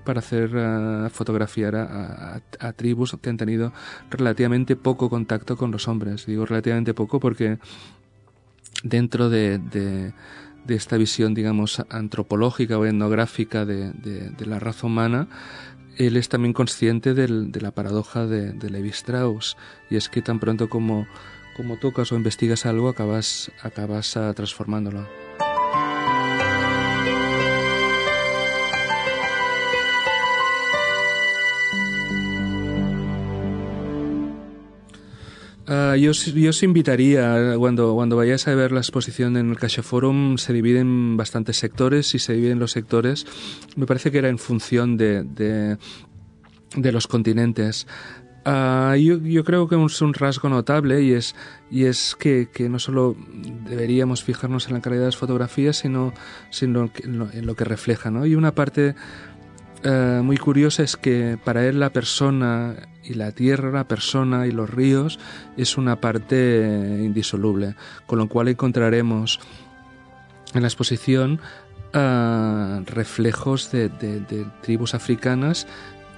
para 0.05 0.21
hacer 0.21 0.55
uh, 0.55 1.11
fotografiar 1.11 1.75
a, 1.75 2.41
a, 2.61 2.73
tribus 2.73 3.17
que 3.21 3.31
han 3.31 3.37
tenido 3.37 3.73
relativamente 4.11 4.77
poco 4.77 5.11
contacto 5.11 5.57
con 5.57 5.73
los 5.73 5.89
hombres. 5.89 6.27
Digo 6.27 6.47
relativamente 6.47 6.95
poco 6.95 7.19
porque 7.19 7.59
dentro 8.85 9.29
de, 9.31 9.59
de, 9.59 10.13
esta 10.69 10.97
visión, 10.97 11.35
digamos, 11.35 11.83
antropológica 11.91 12.79
o 12.79 12.87
etnográfica 12.87 13.65
de, 13.65 13.93
de, 13.93 14.47
la 14.47 14.61
raza 14.61 14.87
humana, 14.87 15.27
él 15.97 16.17
es 16.17 16.29
también 16.29 16.53
consciente 16.53 17.15
del, 17.15 17.51
de 17.51 17.61
la 17.61 17.73
paradoja 17.73 18.27
de, 18.27 18.53
de 18.53 18.71
Levi 18.71 18.91
Strauss, 18.91 19.57
y 19.91 19.97
es 19.97 20.09
que 20.09 20.23
tan 20.23 20.39
pronto 20.39 20.69
como, 20.69 21.07
como 21.57 21.77
tocas 21.79 22.13
o 22.13 22.17
investigas 22.17 22.67
algo, 22.67 22.89
acabas, 22.89 23.51
acabas 23.63 24.15
uh, 24.17 24.33
transformándolo. 24.35 25.24
Uh, 35.67 35.97
yo, 35.97 36.13
yo, 36.13 36.51
os 36.51 36.63
invitaría, 36.63 37.55
cuando, 37.59 37.95
cuando 37.95 38.17
vayáis 38.17 38.47
a 38.49 38.55
ver 38.55 38.71
la 38.71 38.81
exposición 38.81 39.39
en 39.39 39.51
el 39.51 39.59
Caixa 39.59 39.83
Forum, 39.83 40.37
se 40.37 40.53
dividen 40.53 40.87
en 40.87 41.17
bastantes 41.17 41.57
sectores 41.57 42.15
y 42.15 42.19
se 42.19 42.35
dividen 42.35 42.59
los 42.59 42.73
sectores. 42.73 43.27
Me 43.75 43.87
parece 43.87 44.11
que 44.11 44.19
era 44.19 44.29
en 44.29 44.39
función 44.39 44.99
de, 44.99 45.25
de, 45.25 45.79
de 46.77 46.93
los 46.93 47.07
continentes. 47.07 47.87
Uh, 48.47 48.95
yo, 48.97 49.17
yo, 49.23 49.43
creo 49.43 49.67
que 49.67 49.83
es 49.83 50.03
un 50.03 50.13
rasgo 50.13 50.51
notable 50.51 51.01
y 51.03 51.13
es, 51.13 51.35
y 51.71 51.85
es 51.87 52.15
que, 52.15 52.51
que, 52.53 52.69
no 52.69 52.79
solo 52.79 53.17
deberíamos 53.67 54.23
fijarnos 54.23 54.69
en 54.69 54.75
la 54.75 54.83
calidad 54.83 55.01
de 55.01 55.07
las 55.07 55.17
fotografías, 55.17 55.77
sino, 55.79 56.13
sino 56.51 56.91
en, 57.03 57.19
lo, 57.19 57.33
en 57.33 57.47
lo 57.47 57.55
que 57.55 57.65
refleja. 57.65 58.11
¿no? 58.11 58.27
Y 58.27 58.35
una 58.35 58.55
parte 58.55 58.97
uh, 59.85 60.23
muy 60.23 60.37
curiosa 60.37 60.83
es 60.83 60.97
que 60.97 61.39
para 61.43 61.67
él 61.67 61.81
la 61.81 61.91
persona 61.91 62.77
y 63.03 63.15
la 63.15 63.33
tierra, 63.33 63.71
la 63.71 63.89
persona 63.89 64.47
y 64.47 64.51
los 64.51 64.71
ríos 64.71 65.19
es 65.57 65.77
una 65.77 66.01
parte 66.01 66.99
indisoluble, 67.01 67.77
con 68.07 68.19
lo 68.19 68.29
cual 68.29 68.49
encontraremos 68.49 69.41
en 70.55 70.63
la 70.63 70.69
exposición 70.69 71.41
uh, 71.95 72.85
reflejos 72.87 73.71
de, 73.71 73.89
tribus 74.63 74.95
africanas 74.95 75.67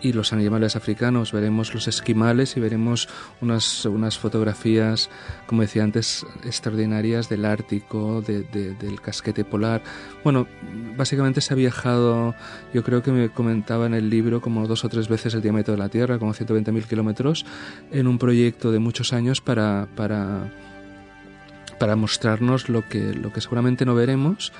y 0.00 0.12
los 0.12 0.32
animales 0.32 0.76
africanos. 0.76 1.32
Veremos 1.32 1.74
los 1.74 1.88
esquimales 1.88 2.56
y 2.56 2.60
veremos 2.60 3.08
unas, 3.40 3.84
unas 3.84 4.18
fotografías, 4.18 5.10
como 5.46 5.62
decía 5.62 5.84
antes, 5.84 6.26
extraordinarias 6.44 7.28
del 7.28 7.44
Ártico, 7.44 8.22
de, 8.22 8.42
de, 8.42 8.74
del 8.74 9.00
casquete 9.00 9.44
polar. 9.44 9.82
Bueno, 10.22 10.46
básicamente 10.96 11.40
se 11.40 11.54
ha 11.54 11.56
viajado, 11.56 12.34
yo 12.72 12.82
creo 12.84 13.02
que 13.02 13.12
me 13.12 13.30
comentaba 13.30 13.86
en 13.86 13.94
el 13.94 14.10
libro, 14.10 14.40
como 14.40 14.66
dos 14.66 14.84
o 14.84 14.88
tres 14.88 15.08
veces 15.08 15.34
el 15.34 15.42
diámetro 15.42 15.72
de 15.72 15.78
la 15.78 15.88
Tierra, 15.88 16.18
como 16.18 16.34
120.000 16.34 16.84
kilómetros, 16.84 17.46
en 17.90 18.06
un 18.06 18.18
proyecto 18.18 18.70
de 18.72 18.78
muchos 18.78 19.12
años 19.12 19.40
para, 19.40 19.88
para, 19.96 20.52
para 21.78 21.96
mostrarnos 21.96 22.68
lo 22.68 22.88
que, 22.88 23.14
lo 23.14 23.32
que 23.32 23.40
seguramente 23.40 23.84
no 23.84 23.94
veremos 23.94 24.52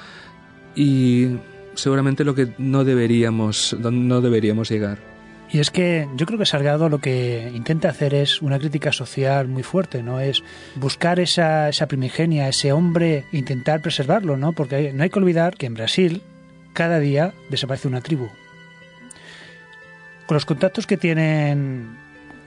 y 0.74 1.36
seguramente 1.74 2.24
lo 2.24 2.34
que 2.34 2.52
no 2.58 2.84
deberíamos, 2.84 3.76
no 3.80 4.20
deberíamos 4.20 4.68
llegar. 4.68 5.15
Y 5.50 5.60
es 5.60 5.70
que 5.70 6.08
yo 6.16 6.26
creo 6.26 6.38
que 6.38 6.46
Salgado 6.46 6.88
lo 6.88 6.98
que 6.98 7.50
intenta 7.54 7.88
hacer 7.88 8.14
es 8.14 8.42
una 8.42 8.58
crítica 8.58 8.92
social 8.92 9.46
muy 9.46 9.62
fuerte, 9.62 10.02
¿no? 10.02 10.20
Es 10.20 10.42
buscar 10.74 11.20
esa, 11.20 11.68
esa 11.68 11.86
primigenia, 11.86 12.48
ese 12.48 12.72
hombre, 12.72 13.24
intentar 13.32 13.80
preservarlo, 13.80 14.36
¿no? 14.36 14.52
Porque 14.52 14.92
no 14.92 15.02
hay 15.02 15.10
que 15.10 15.18
olvidar 15.18 15.56
que 15.56 15.66
en 15.66 15.74
Brasil 15.74 16.22
cada 16.72 16.98
día 16.98 17.32
desaparece 17.48 17.88
una 17.88 18.00
tribu. 18.00 18.28
Con 20.26 20.34
los 20.34 20.44
contactos 20.44 20.86
que 20.86 20.96
tienen 20.96 21.96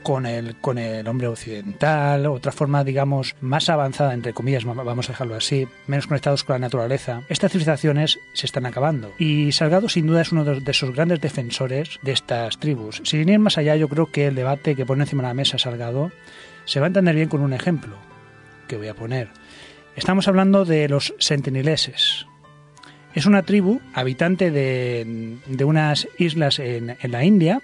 con 0.09 0.25
el, 0.25 0.55
con 0.55 0.79
el 0.79 1.07
hombre 1.07 1.27
occidental, 1.27 2.25
otra 2.25 2.51
forma, 2.51 2.83
digamos, 2.83 3.35
más 3.41 3.69
avanzada, 3.69 4.15
entre 4.15 4.33
comillas, 4.33 4.65
vamos 4.65 5.07
a 5.07 5.11
dejarlo 5.11 5.35
así, 5.35 5.67
menos 5.85 6.07
conectados 6.07 6.43
con 6.43 6.55
la 6.55 6.59
naturaleza, 6.61 7.21
estas 7.29 7.51
civilizaciones 7.51 8.17
se 8.33 8.47
están 8.47 8.65
acabando. 8.65 9.13
Y 9.19 9.51
Salgado, 9.51 9.87
sin 9.87 10.07
duda, 10.07 10.21
es 10.21 10.31
uno 10.31 10.45
de 10.45 10.71
esos 10.71 10.95
grandes 10.95 11.21
defensores 11.21 11.99
de 12.01 12.13
estas 12.13 12.57
tribus. 12.57 13.03
Sin 13.05 13.29
ir 13.29 13.37
más 13.37 13.59
allá, 13.59 13.75
yo 13.75 13.87
creo 13.87 14.07
que 14.07 14.25
el 14.25 14.33
debate 14.33 14.75
que 14.75 14.83
pone 14.83 15.03
encima 15.03 15.21
de 15.21 15.27
la 15.27 15.33
mesa 15.35 15.59
Salgado 15.59 16.11
se 16.65 16.79
va 16.79 16.87
a 16.87 16.87
entender 16.87 17.13
bien 17.13 17.29
con 17.29 17.41
un 17.41 17.53
ejemplo 17.53 17.95
que 18.67 18.77
voy 18.77 18.87
a 18.87 18.95
poner. 18.95 19.27
Estamos 19.95 20.27
hablando 20.27 20.65
de 20.65 20.89
los 20.89 21.13
sentinileses. 21.19 22.25
Es 23.13 23.27
una 23.27 23.43
tribu 23.43 23.79
habitante 23.93 24.49
de, 24.49 25.37
de 25.45 25.63
unas 25.65 26.07
islas 26.17 26.57
en, 26.57 26.97
en 26.99 27.11
la 27.11 27.23
India, 27.23 27.61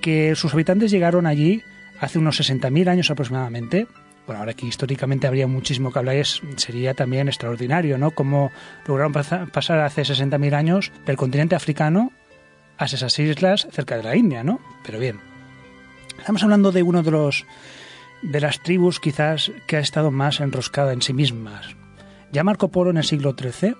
que 0.00 0.34
sus 0.34 0.54
habitantes 0.54 0.90
llegaron 0.90 1.26
allí 1.26 1.62
hace 2.00 2.18
unos 2.18 2.40
60.000 2.40 2.88
años 2.88 3.10
aproximadamente. 3.10 3.86
Bueno, 4.26 4.40
ahora 4.40 4.54
que 4.54 4.66
históricamente 4.66 5.26
habría 5.26 5.46
muchísimo 5.46 5.90
que 5.90 5.98
hablar, 5.98 6.16
sería 6.56 6.94
también 6.94 7.28
extraordinario, 7.28 7.96
¿no? 7.96 8.10
Cómo 8.10 8.52
lograron 8.86 9.12
pasar 9.12 9.80
hace 9.80 10.02
60.000 10.02 10.54
años 10.54 10.92
del 11.06 11.16
continente 11.16 11.54
africano 11.54 12.12
a 12.76 12.84
esas 12.84 13.18
islas 13.18 13.66
cerca 13.72 13.96
de 13.96 14.02
la 14.02 14.16
India, 14.16 14.44
¿no? 14.44 14.60
Pero 14.84 14.98
bien, 14.98 15.18
estamos 16.18 16.42
hablando 16.42 16.72
de 16.72 16.82
uno 16.82 17.02
de 17.02 17.10
los 17.10 17.46
de 18.22 18.40
las 18.40 18.60
tribus 18.62 19.00
quizás 19.00 19.52
que 19.66 19.76
ha 19.76 19.80
estado 19.80 20.10
más 20.10 20.40
enroscada 20.40 20.92
en 20.92 21.02
sí 21.02 21.12
mismas. 21.12 21.76
Ya 22.32 22.44
Marco 22.44 22.68
Polo 22.68 22.90
en 22.90 22.98
el 22.98 23.04
siglo 23.04 23.34
XIII 23.38 23.76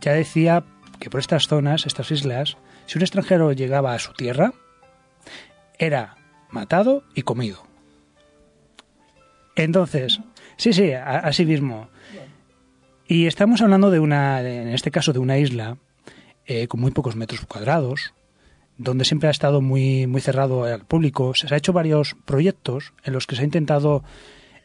ya 0.00 0.12
decía 0.12 0.64
que 0.98 1.08
por 1.08 1.20
estas 1.20 1.46
zonas, 1.46 1.86
estas 1.86 2.10
islas, 2.10 2.56
si 2.86 2.98
un 2.98 3.02
extranjero 3.02 3.52
llegaba 3.52 3.94
a 3.94 3.98
su 3.98 4.12
tierra, 4.12 4.52
era 5.80 6.16
matado 6.50 7.02
y 7.14 7.22
comido. 7.22 7.64
Entonces, 9.56 10.20
sí, 10.56 10.72
sí, 10.72 10.92
así 10.92 11.44
mismo. 11.44 11.88
Y 13.08 13.26
estamos 13.26 13.60
hablando 13.62 13.90
de 13.90 13.98
una, 13.98 14.40
en 14.40 14.68
este 14.68 14.92
caso, 14.92 15.12
de 15.12 15.18
una 15.18 15.38
isla 15.38 15.78
eh, 16.46 16.68
con 16.68 16.80
muy 16.80 16.92
pocos 16.92 17.16
metros 17.16 17.40
cuadrados, 17.46 18.12
donde 18.78 19.04
siempre 19.04 19.28
ha 19.28 19.32
estado 19.32 19.60
muy, 19.60 20.06
muy 20.06 20.20
cerrado 20.20 20.64
al 20.64 20.84
público. 20.84 21.34
Se 21.34 21.46
han 21.48 21.54
hecho 21.54 21.72
varios 21.72 22.14
proyectos 22.24 22.92
en 23.02 23.14
los 23.14 23.26
que 23.26 23.34
se 23.34 23.42
ha 23.42 23.44
intentado 23.44 24.04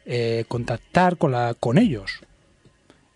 eh, 0.04 0.44
contactar 0.48 1.16
con, 1.16 1.32
la, 1.32 1.54
con 1.58 1.78
ellos. 1.78 2.20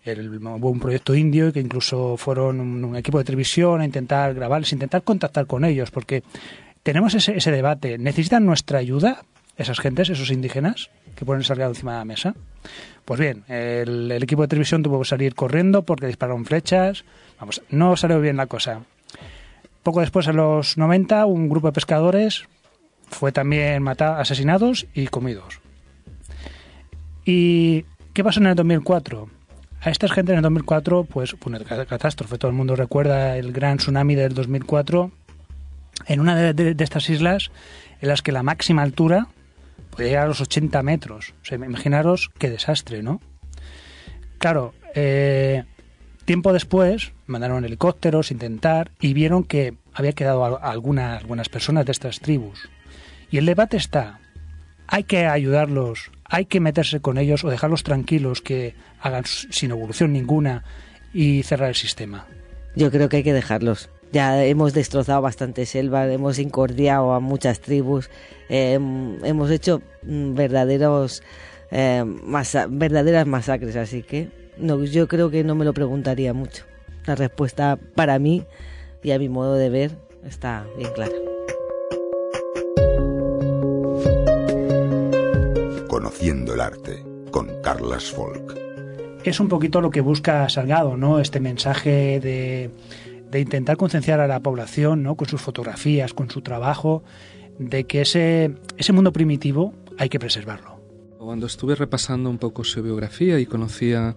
hubo 0.05 0.69
un 0.69 0.79
proyecto 0.79 1.15
indio 1.15 1.53
que 1.53 1.61
incluso 1.61 2.17
fueron 2.17 2.59
un, 2.59 2.95
equipo 2.97 3.19
de 3.19 3.23
televisión 3.23 3.79
a 3.79 3.85
intentar 3.85 4.33
grabarles, 4.33 4.73
intentar 4.73 5.03
contactar 5.03 5.47
con 5.47 5.63
ellos, 5.63 5.91
porque 5.91 6.23
tenemos 6.83 7.13
ese, 7.13 7.37
ese 7.37 7.51
debate. 7.51 7.97
¿Necesitan 7.97 8.45
nuestra 8.45 8.79
ayuda 8.79 9.23
esas 9.57 9.79
gentes, 9.79 10.09
esos 10.09 10.31
indígenas, 10.31 10.89
que 11.15 11.25
ponen 11.25 11.43
salgado 11.43 11.71
encima 11.71 11.93
de 11.93 11.97
la 11.99 12.05
mesa? 12.05 12.35
Pues 13.05 13.19
bien, 13.19 13.43
el, 13.47 14.11
equipo 14.11 14.43
de 14.43 14.47
televisión 14.47 14.83
tuvo 14.83 14.99
que 14.99 15.05
salir 15.05 15.35
corriendo 15.35 15.83
porque 15.83 16.07
dispararon 16.07 16.45
flechas. 16.45 17.03
Vamos, 17.39 17.61
no 17.69 17.95
salió 17.95 18.19
bien 18.19 18.37
la 18.37 18.47
cosa. 18.47 18.81
Poco 19.83 20.01
después, 20.01 20.27
en 20.27 20.37
los 20.37 20.77
90, 20.77 21.25
un 21.25 21.49
grupo 21.49 21.67
de 21.67 21.73
pescadores 21.73 22.45
fue 23.09 23.31
también 23.31 23.81
matado, 23.83 24.15
asesinados 24.15 24.85
y 24.93 25.07
comidos. 25.07 25.59
¿Y 27.25 27.85
qué 28.13 28.23
pasó 28.23 28.39
en 28.39 28.47
el 28.47 28.55
2004? 28.55 29.29
A 29.81 29.89
estas 29.89 30.11
gente 30.11 30.31
en 30.31 30.37
el 30.37 30.43
2004, 30.43 31.05
pues, 31.05 31.35
una 31.43 31.59
catástrofe. 31.59 32.37
Todo 32.37 32.51
el 32.51 32.57
mundo 32.57 32.75
recuerda 32.75 33.35
el 33.37 33.51
gran 33.51 33.77
tsunami 33.77 34.13
del 34.13 34.35
2004 34.35 35.11
en 36.07 36.19
una 36.19 36.53
de, 36.53 36.75
estas 36.79 37.09
islas 37.09 37.51
en 38.01 38.09
las 38.09 38.21
que 38.21 38.31
la 38.31 38.43
máxima 38.43 38.81
altura 38.81 39.27
podía 39.91 40.07
llegar 40.07 40.25
a 40.25 40.29
los 40.29 40.41
80 40.41 40.81
metros. 40.83 41.33
O 41.41 41.45
sea, 41.45 41.57
imaginaros 41.57 42.31
qué 42.37 42.49
desastre, 42.49 43.03
¿no? 43.03 43.21
Claro, 44.37 44.73
eh, 44.95 45.63
tiempo 46.25 46.53
después 46.53 47.13
mandaron 47.27 47.65
helicópteros, 47.65 48.31
intentar, 48.31 48.91
y 48.99 49.13
vieron 49.13 49.43
que 49.43 49.75
había 49.93 50.13
quedado 50.13 50.63
algunas, 50.63 51.21
algunas 51.21 51.49
personas 51.49 51.85
de 51.85 51.91
estas 51.91 52.19
tribus. 52.19 52.69
Y 53.29 53.37
el 53.37 53.45
debate 53.45 53.77
está, 53.77 54.19
hay 54.87 55.03
que 55.03 55.25
ayudarlos, 55.25 56.11
hay 56.25 56.45
que 56.45 56.59
meterse 56.59 56.99
con 56.99 57.17
ellos 57.17 57.43
o 57.43 57.49
dejarlos 57.49 57.83
tranquilos 57.83 58.41
que 58.41 58.75
hagan 58.99 59.25
sin 59.25 59.71
evolución 59.71 60.11
ninguna 60.11 60.63
y 61.13 61.43
cerrar 61.43 61.69
el 61.69 61.75
sistema. 61.75 62.27
Yo 62.75 62.91
creo 62.91 63.09
que 63.09 63.17
hay 63.17 63.23
que 63.23 63.33
dejarlos. 63.33 63.89
Ya 64.11 64.43
hemos 64.43 64.73
destrozado 64.73 65.21
bastante 65.21 65.65
selva, 65.65 66.11
hemos 66.11 66.37
incordiado 66.37 67.13
a 67.13 67.19
muchas 67.19 67.61
tribus, 67.61 68.09
eh, 68.49 68.73
hemos 68.73 69.49
hecho 69.51 69.81
mm, 70.03 70.33
verdaderos 70.33 71.23
eh, 71.71 72.03
verdaderas 72.69 73.25
masacres, 73.25 73.77
así 73.77 74.03
que 74.03 74.27
no, 74.57 74.83
yo 74.83 75.07
creo 75.07 75.29
que 75.29 75.43
no 75.43 75.55
me 75.55 75.65
lo 75.65 75.73
preguntaría 75.73 76.33
mucho. 76.33 76.65
La 77.05 77.15
respuesta 77.15 77.79
para 77.95 78.19
mí 78.19 78.45
y 79.01 79.11
a 79.11 79.19
mi 79.19 79.29
modo 79.29 79.55
de 79.55 79.69
ver 79.69 79.91
está 80.25 80.67
bien 80.77 80.91
clara. 80.93 81.15
Conociendo 85.87 86.53
el 86.53 86.61
arte 86.61 87.03
con 87.31 87.49
Carlas 87.61 88.11
Folk. 88.11 88.59
Es 89.23 89.39
un 89.39 89.47
poquito 89.47 89.81
lo 89.81 89.89
que 89.89 90.01
busca 90.01 90.49
Salgado, 90.49 90.97
¿no? 90.97 91.19
Este 91.19 91.39
mensaje 91.39 92.19
de, 92.19 92.71
de 93.31 93.39
intentar 93.39 93.77
concienciar 93.77 94.19
a 94.19 94.27
la 94.27 94.41
población, 94.41 95.03
¿no? 95.03 95.15
Con 95.15 95.27
sus 95.27 95.41
fotografías, 95.41 96.13
con 96.13 96.29
su 96.29 96.41
trabajo, 96.41 97.03
de 97.57 97.85
que 97.85 98.01
ese, 98.01 98.55
ese 98.77 98.93
mundo 98.93 99.13
primitivo 99.13 99.73
hay 99.97 100.09
que 100.09 100.19
preservarlo. 100.19 100.79
Cuando 101.17 101.45
estuve 101.45 101.75
repasando 101.75 102.29
un 102.29 102.37
poco 102.37 102.63
su 102.63 102.81
biografía 102.81 103.39
y 103.39 103.45
conocía 103.45 104.15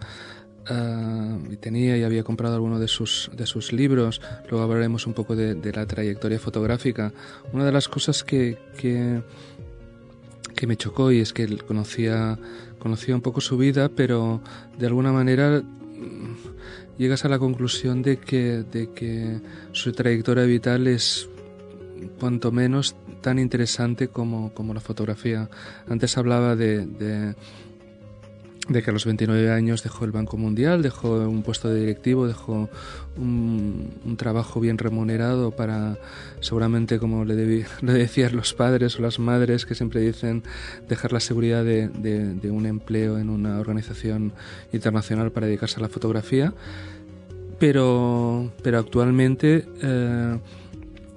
uh, 0.71 1.53
y 1.53 1.57
tenía 1.57 1.97
y 1.97 2.03
había 2.03 2.25
comprado 2.25 2.55
alguno 2.55 2.81
de 2.81 2.89
sus, 2.89 3.31
de 3.37 3.47
sus 3.47 3.73
libros, 3.73 4.21
luego 4.49 4.65
hablaremos 4.65 5.07
un 5.07 5.13
poco 5.13 5.37
de, 5.37 5.73
la 5.73 5.87
trayectoria 5.87 6.39
fotográfica, 6.39 7.13
una 7.53 7.65
de 7.65 7.73
las 7.73 7.89
cosas 7.89 8.25
que, 8.25 8.59
que 8.79 10.67
me 10.67 10.77
chocó 10.77 11.13
y 11.13 11.21
es 11.21 11.33
que 11.33 11.59
conocía, 11.59 12.39
conocía 12.79 13.15
un 13.15 13.21
poco 13.21 13.43
su 13.43 13.59
vida, 13.59 13.91
pero 13.91 14.41
de 14.79 14.87
alguna 14.87 15.13
manera 15.13 15.63
llegas 16.99 17.25
a 17.25 17.29
la 17.29 17.39
conclusión 17.39 18.03
de 18.03 18.19
que, 18.19 18.63
de 18.63 18.91
que 18.93 19.41
su 19.73 19.93
trayectoria 19.93 20.45
vital 20.45 20.87
es 20.87 21.29
cuanto 22.19 22.53
menos 22.53 22.97
tan 23.21 23.39
interesante 23.39 24.09
como, 24.09 24.53
como 24.53 24.75
la 24.75 24.81
fotografía. 24.81 25.49
Antes 25.89 26.19
hablaba 26.19 26.57
de, 26.57 26.87
de 26.87 27.35
de 28.69 28.83
que 28.83 28.91
a 28.91 28.93
los 28.93 29.05
29 29.05 29.51
años 29.51 29.83
dejó 29.83 30.05
el 30.05 30.13
Banco 30.13 30.37
Mundial, 30.37 30.83
dejó 30.83 31.19
un 31.29 31.43
puesto 31.43 31.69
de 31.69 31.81
directivo, 31.81 32.27
dejó 32.27 32.71
un, 33.17 34.17
trabajo 34.17 34.61
bien 34.61 34.79
remunerado 34.79 35.51
para, 35.51 35.99
seguramente 36.41 36.99
como 36.99 37.25
le, 37.27 37.35
decían 37.35 38.37
los 38.37 38.55
padres 38.55 38.99
o 38.99 39.03
las 39.03 39.19
madres 39.19 39.67
que 39.67 39.75
siempre 39.75 40.01
dicen, 40.01 40.43
dejar 40.89 41.13
la 41.13 41.21
seguridad 41.21 41.65
de, 41.65 42.51
un 42.51 42.67
empleo 42.67 43.19
en 43.19 43.29
una 43.29 43.59
organización 43.61 44.33
internacional 44.73 45.31
para 45.33 45.47
dedicarse 45.47 45.79
a 45.79 45.83
la 45.83 45.89
fotografía. 45.89 46.55
Pero, 47.59 48.53
pero 48.63 48.79
actualmente... 48.79 49.67
Eh, 49.83 50.39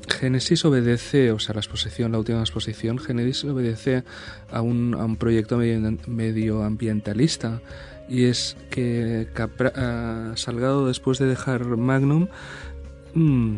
Génesis 0.07 0.65
obedece, 0.65 1.31
o 1.31 1.39
sea, 1.39 1.53
la 1.53 1.59
exposición, 1.59 2.11
la 2.11 2.19
última 2.19 2.39
exposición, 2.39 2.97
Génesis 2.97 3.43
obedece 3.43 4.03
a 4.51 4.61
un, 4.61 4.95
a 4.95 5.05
un 5.05 5.17
proyecto 5.17 5.57
medioambientalista 5.57 7.61
y 8.09 8.23
es 8.23 8.55
que 8.69 9.27
Capra, 9.33 10.33
Salgado, 10.35 10.87
después 10.87 11.19
de 11.19 11.25
dejar 11.25 11.65
Magnum, 11.65 12.27
mm, 13.13 13.57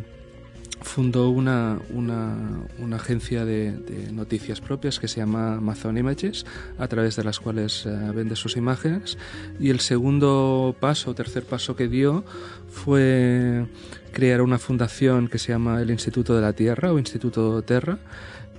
fundó 0.82 1.30
una, 1.30 1.80
una, 1.90 2.36
una 2.80 2.96
agencia 2.96 3.46
de, 3.46 3.74
de, 3.74 4.12
noticias 4.12 4.62
propias 4.62 5.00
que 5.00 5.08
se 5.08 5.18
llama 5.18 5.56
Amazon 5.56 5.98
Images, 5.98 6.46
a 6.78 6.88
través 6.88 7.16
de 7.16 7.24
las 7.24 7.40
cuales 7.40 7.86
eh, 7.86 7.90
vende 8.14 8.36
sus 8.36 8.58
imágenes. 8.58 9.18
Y 9.60 9.70
el 9.70 9.82
segundo 9.82 10.76
paso, 10.80 11.14
tercer 11.14 11.44
paso 11.44 11.76
que 11.76 11.88
dio, 11.88 12.24
fue 12.70 13.68
crear 14.12 14.41
una 14.41 14.60
fundación 14.60 15.28
que 15.28 15.39
se 15.39 15.52
llama 15.52 15.82
el 15.82 15.91
Instituto 15.91 16.36
de 16.36 16.41
la 16.41 16.54
Tierra 16.54 16.91
o 16.91 17.00
Instituto 17.00 17.62
Terra 17.62 18.00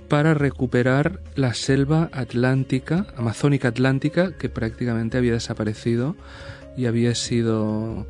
para 0.07 0.33
recuperar 0.33 1.21
la 1.35 1.53
selva 1.53 2.09
atlántica, 2.11 3.07
amazónica 3.15 3.69
atlántica, 3.69 4.35
que 4.37 4.49
prácticamente 4.49 5.17
había 5.17 5.33
desaparecido 5.33 6.17
y 6.75 6.85
había 6.85 7.15
sido 7.15 8.05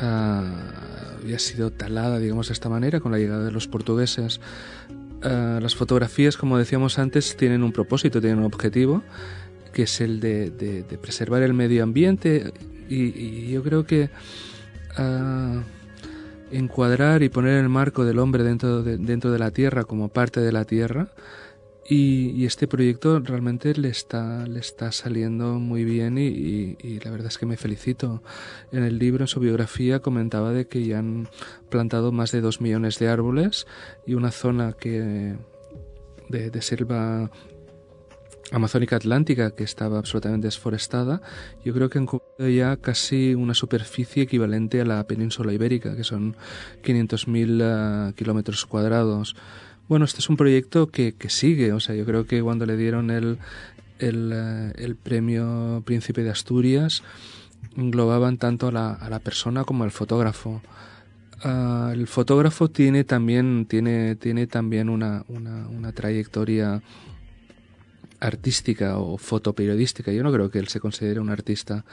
uh, 0.00 1.20
había 1.20 1.38
sido 1.40 1.72
talada, 1.72 2.20
digamos 2.20 2.46
de 2.46 2.52
esta 2.52 2.68
manera, 2.68 3.00
con 3.00 3.10
la 3.10 3.18
llegada 3.18 3.44
de 3.44 3.50
los 3.50 3.66
portugueses. 3.66 4.40
Uh, 5.24 5.60
las 5.60 5.74
fotografías, 5.74 6.36
como 6.36 6.58
decíamos 6.58 7.00
antes, 7.00 7.36
tienen 7.36 7.64
un 7.64 7.72
propósito, 7.72 8.20
tienen 8.20 8.38
un 8.38 8.44
objetivo, 8.44 9.02
que 9.72 9.82
es 9.82 10.00
el 10.00 10.20
de 10.20 10.98
preservar 11.02 11.42
el 11.42 11.54
medio 11.54 11.82
ambiente 11.82 12.52
y, 12.88 13.06
y 13.18 13.50
yo 13.50 13.62
creo 13.62 13.84
que 13.84 14.10
uh, 14.96 15.60
encuadrar 16.50 17.22
y 17.22 17.28
poner 17.28 17.58
el 17.58 17.68
marco 17.68 18.04
del 18.04 18.18
hombre 18.18 18.42
dentro 18.42 18.82
de, 18.82 18.98
dentro 18.98 19.30
de 19.30 19.38
la 19.38 19.50
Tierra 19.50 19.84
como 19.84 20.08
parte 20.08 20.40
de 20.40 20.52
la 20.52 20.64
Tierra. 20.64 21.08
Y, 21.88 22.44
este 22.44 22.66
proyecto 22.66 23.20
realmente 23.20 23.72
le 23.74 23.88
está, 23.88 24.44
le 24.46 24.58
está 24.58 24.90
saliendo 24.90 25.60
muy 25.60 25.84
bien 25.84 26.18
y, 26.18 26.98
la 27.04 27.12
verdad 27.12 27.28
es 27.28 27.38
que 27.38 27.46
me 27.46 27.56
felicito. 27.56 28.22
En 28.72 28.82
el 28.82 28.98
libro, 28.98 29.24
en 29.24 29.28
su 29.28 29.38
biografía, 29.38 30.00
comentaba 30.00 30.52
de 30.52 30.66
que 30.66 30.84
ya 30.84 30.98
han 30.98 31.28
plantado 31.68 32.10
más 32.10 32.32
de 32.32 32.40
dos 32.40 32.60
millones 32.60 32.98
de 32.98 33.08
árboles 33.08 33.66
y 34.04 34.14
una 34.14 34.32
zona 34.32 34.72
que 34.72 35.36
de, 36.28 36.50
de 36.50 36.62
selva 36.62 37.30
amazónica 38.52 38.96
atlántica 38.96 39.50
que 39.50 39.64
estaba 39.64 39.98
absolutamente 39.98 40.46
desforestada, 40.46 41.20
yo 41.64 41.74
creo 41.74 41.90
que 41.90 41.98
han 41.98 42.06
cubierto 42.06 42.48
ya 42.48 42.76
casi 42.76 43.34
una 43.34 43.54
superficie 43.54 44.24
equivalente 44.24 44.80
a 44.80 44.84
la 44.84 45.04
península 45.04 45.52
ibérica, 45.52 45.96
que 45.96 46.04
son 46.04 46.36
500.000 46.84 48.10
uh, 48.10 48.12
kilómetros 48.14 48.66
cuadrados. 48.66 49.36
Bueno, 49.88 50.04
este 50.04 50.20
es 50.20 50.28
un 50.28 50.36
proyecto 50.36 50.88
que, 50.88 51.14
sigue, 51.28 51.72
o 51.72 51.80
sea, 51.80 51.94
yo 51.94 52.04
creo 52.04 52.26
que 52.26 52.42
cuando 52.42 52.66
le 52.66 52.76
dieron 52.76 53.10
el, 53.10 53.38
uh, 54.00 54.72
el 54.76 54.96
premio 54.96 55.82
Príncipe 55.84 56.22
de 56.22 56.30
Asturias, 56.30 57.02
englobaban 57.76 58.38
tanto 58.38 58.68
a 58.68 58.72
la, 58.72 58.92
a 58.92 59.10
la 59.10 59.18
persona 59.18 59.64
como 59.64 59.84
al 59.84 59.90
fotógrafo. 59.90 60.62
Uh, 61.44 61.90
el 61.90 62.06
fotógrafo 62.06 62.68
tiene 62.68 63.04
también, 63.04 63.66
tiene, 63.66 64.16
tiene 64.16 64.46
también 64.46 64.88
una, 64.88 65.24
una 65.28 65.92
trayectoria 65.92 66.82
artística 68.20 68.98
o 68.98 69.18
fotoperiodística. 69.18 70.12
Yo 70.12 70.22
no 70.22 70.32
creo 70.32 70.50
que 70.50 70.58
él 70.58 70.68
se 70.68 70.80
considere 70.80 71.20
un 71.20 71.30
artista. 71.30 71.84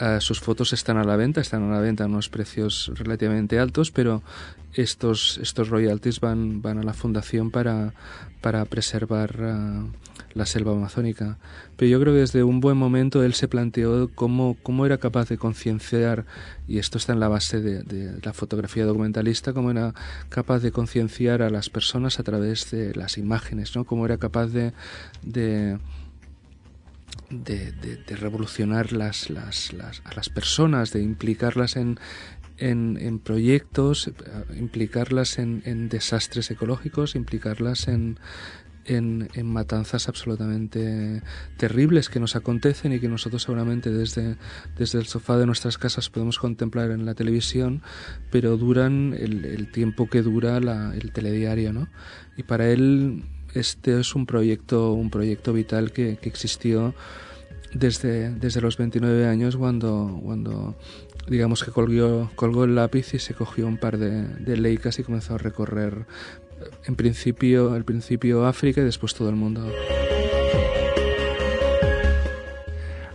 Uh, 0.00 0.20
sus 0.20 0.40
fotos 0.40 0.72
están 0.72 0.96
a 0.96 1.04
la 1.04 1.16
venta, 1.16 1.40
están 1.40 1.62
a 1.64 1.74
la 1.74 1.80
venta 1.80 2.04
a 2.04 2.06
unos 2.06 2.28
precios 2.28 2.90
relativamente 2.94 3.58
altos, 3.58 3.90
pero 3.90 4.22
estos, 4.72 5.38
estos 5.38 5.68
royalties 5.68 6.20
van, 6.20 6.62
van 6.62 6.78
a 6.78 6.82
la 6.82 6.94
fundación 6.94 7.50
para, 7.50 7.92
para 8.40 8.64
preservar 8.64 9.36
uh, 9.40 9.90
la 10.34 10.46
selva 10.46 10.72
amazónica. 10.72 11.38
Pero 11.76 11.90
yo 11.90 12.00
creo 12.00 12.14
que 12.14 12.20
desde 12.20 12.44
un 12.44 12.60
buen 12.60 12.76
momento 12.76 13.22
él 13.22 13.34
se 13.34 13.48
planteó 13.48 14.10
cómo, 14.14 14.56
cómo 14.62 14.86
era 14.86 14.98
capaz 14.98 15.28
de 15.28 15.38
concienciar, 15.38 16.24
y 16.68 16.78
esto 16.78 16.98
está 16.98 17.12
en 17.12 17.20
la 17.20 17.28
base 17.28 17.60
de, 17.60 17.82
de 17.82 18.20
la 18.22 18.32
fotografía 18.32 18.86
documentalista, 18.86 19.52
cómo 19.52 19.70
era 19.70 19.94
capaz 20.28 20.60
de 20.60 20.72
concienciar 20.72 21.42
a 21.42 21.50
las 21.50 21.68
personas 21.68 22.20
a 22.20 22.22
través 22.22 22.70
de 22.70 22.94
las 22.94 23.18
imágenes, 23.18 23.74
¿no? 23.76 23.84
cómo 23.84 24.06
era 24.06 24.18
capaz 24.18 24.46
de, 24.48 24.72
de 25.22 25.78
de, 27.30 28.02
revolucionar 28.08 28.92
las, 28.92 29.30
las, 29.30 29.72
las, 29.72 30.02
a 30.04 30.14
las 30.14 30.28
personas, 30.28 30.92
de 30.92 31.02
implicarlas 31.02 31.76
en, 31.76 31.98
en, 32.58 33.18
proyectos, 33.20 34.10
implicarlas 34.56 35.38
en, 35.38 35.88
desastres 35.88 36.50
ecológicos, 36.50 37.14
implicarlas 37.14 37.88
en, 37.88 38.18
en, 38.84 39.28
matanzas 39.44 40.08
absolutamente 40.08 41.22
terribles 41.56 42.08
que 42.08 42.20
nos 42.20 42.36
acontecen 42.36 42.92
y 42.92 43.00
que 43.00 43.08
nosotros 43.08 43.42
seguramente 43.42 43.90
desde, 43.90 44.36
desde 44.76 44.98
el 44.98 45.06
sofá 45.06 45.38
de 45.38 45.46
nuestras 45.46 45.78
casas 45.78 46.10
podemos 46.10 46.38
contemplar 46.38 46.90
en 46.90 47.06
la 47.06 47.14
televisión, 47.14 47.82
pero 48.30 48.56
duran 48.56 49.14
el, 49.18 49.70
tiempo 49.70 50.08
que 50.08 50.22
dura 50.22 50.58
el 50.58 51.12
telediario, 51.12 51.72
¿no? 51.72 51.88
Y 52.36 52.42
para 52.42 52.68
él 52.70 53.24
este 53.54 54.00
es 54.00 54.14
un 54.14 54.26
proyecto, 54.26 54.92
un 54.92 55.10
proyecto 55.10 55.52
vital 55.52 55.92
que, 55.92 56.18
existió 56.22 56.94
desde, 57.72 58.30
desde 58.30 58.60
los 58.60 58.76
29 58.76 59.26
años 59.26 59.56
cuando, 59.56 60.20
cuando 60.22 60.74
digamos 61.28 61.64
que 61.64 61.70
colgó, 61.70 62.30
colgó 62.34 62.64
el 62.64 62.74
lápiz 62.74 63.14
y 63.14 63.18
se 63.18 63.34
cogió 63.34 63.66
un 63.66 63.78
par 63.78 63.98
de, 63.98 64.26
de 64.26 64.56
leicas 64.56 64.98
y 64.98 65.04
comenzó 65.04 65.34
a 65.34 65.38
recorrer 65.38 66.06
en 66.86 66.96
principio, 66.96 67.76
el 67.76 67.84
principio 67.84 68.46
África 68.46 68.80
y 68.80 68.84
después 68.84 69.14
todo 69.14 69.28
el 69.28 69.36
mundo. 69.36 69.70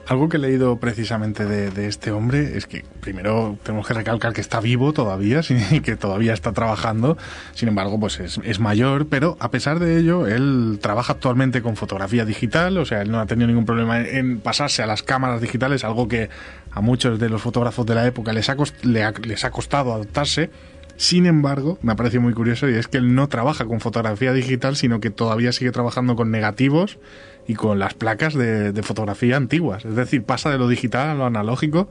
Algo 0.07 0.29
que 0.29 0.37
he 0.37 0.39
leído 0.39 0.77
precisamente 0.77 1.45
de, 1.45 1.87
este 1.87 2.11
hombre 2.11 2.57
es 2.57 2.67
que 2.67 2.85
primero 3.01 3.57
tenemos 3.63 3.87
que 3.87 3.95
recalcar 3.95 4.33
que 4.33 4.41
está 4.41 4.59
vivo 4.59 4.93
todavía 4.93 5.41
y 5.71 5.79
que 5.79 5.95
todavía 5.95 6.33
está 6.33 6.51
trabajando. 6.53 7.17
Sin 7.53 7.69
embargo, 7.69 7.99
pues 7.99 8.19
es, 8.19 8.39
es, 8.43 8.59
mayor, 8.59 9.07
pero 9.07 9.35
a 9.39 9.49
pesar 9.49 9.79
de 9.79 9.97
ello, 9.97 10.27
él 10.27 10.77
trabaja 10.79 11.13
actualmente 11.13 11.63
con 11.63 11.75
fotografía 11.75 12.23
digital, 12.23 12.77
o 12.77 12.85
sea, 12.85 13.01
él 13.01 13.11
no 13.11 13.19
ha 13.19 13.25
tenido 13.25 13.47
ningún 13.47 13.65
problema 13.65 13.99
en 13.99 14.39
pasarse 14.39 14.83
a 14.83 14.85
las 14.85 15.01
cámaras 15.01 15.41
digitales, 15.41 15.83
algo 15.83 16.07
que 16.07 16.29
a 16.71 16.81
muchos 16.81 17.19
de 17.19 17.29
los 17.29 17.41
fotógrafos 17.41 17.85
de 17.87 17.95
la 17.95 18.05
época 18.05 18.31
les 18.31 18.49
ha, 18.49 18.55
les 18.83 19.43
ha 19.43 19.49
costado 19.49 19.93
adaptarse. 19.93 20.51
Sin 20.97 21.25
embargo, 21.25 21.77
me 21.81 21.91
ha 21.91 21.95
parecido 21.95 22.21
muy 22.21 22.33
curioso 22.33 22.69
y 22.69 22.75
es 22.75 22.87
que 22.87 22.97
él 22.97 23.15
no 23.15 23.27
trabaja 23.27 23.65
con 23.65 23.81
fotografía 23.81 24.31
digital, 24.31 24.77
sino 24.77 25.01
que 25.01 25.09
todavía 25.09 25.51
sigue 25.51 25.71
trabajando 25.71 26.15
con 26.15 26.31
negativos 26.31 26.99
y 27.47 27.53
con 27.53 27.79
las 27.79 27.93
placas 27.93 28.33
de, 28.33 28.73
fotografía 28.83 29.37
antiguas. 29.37 29.85
Es 29.85 29.95
decir, 29.95 30.23
pasa 30.23 30.49
de 30.49 30.57
lo 30.57 30.67
digital 30.67 31.09
a 31.09 31.15
lo 31.15 31.25
analógico 31.25 31.89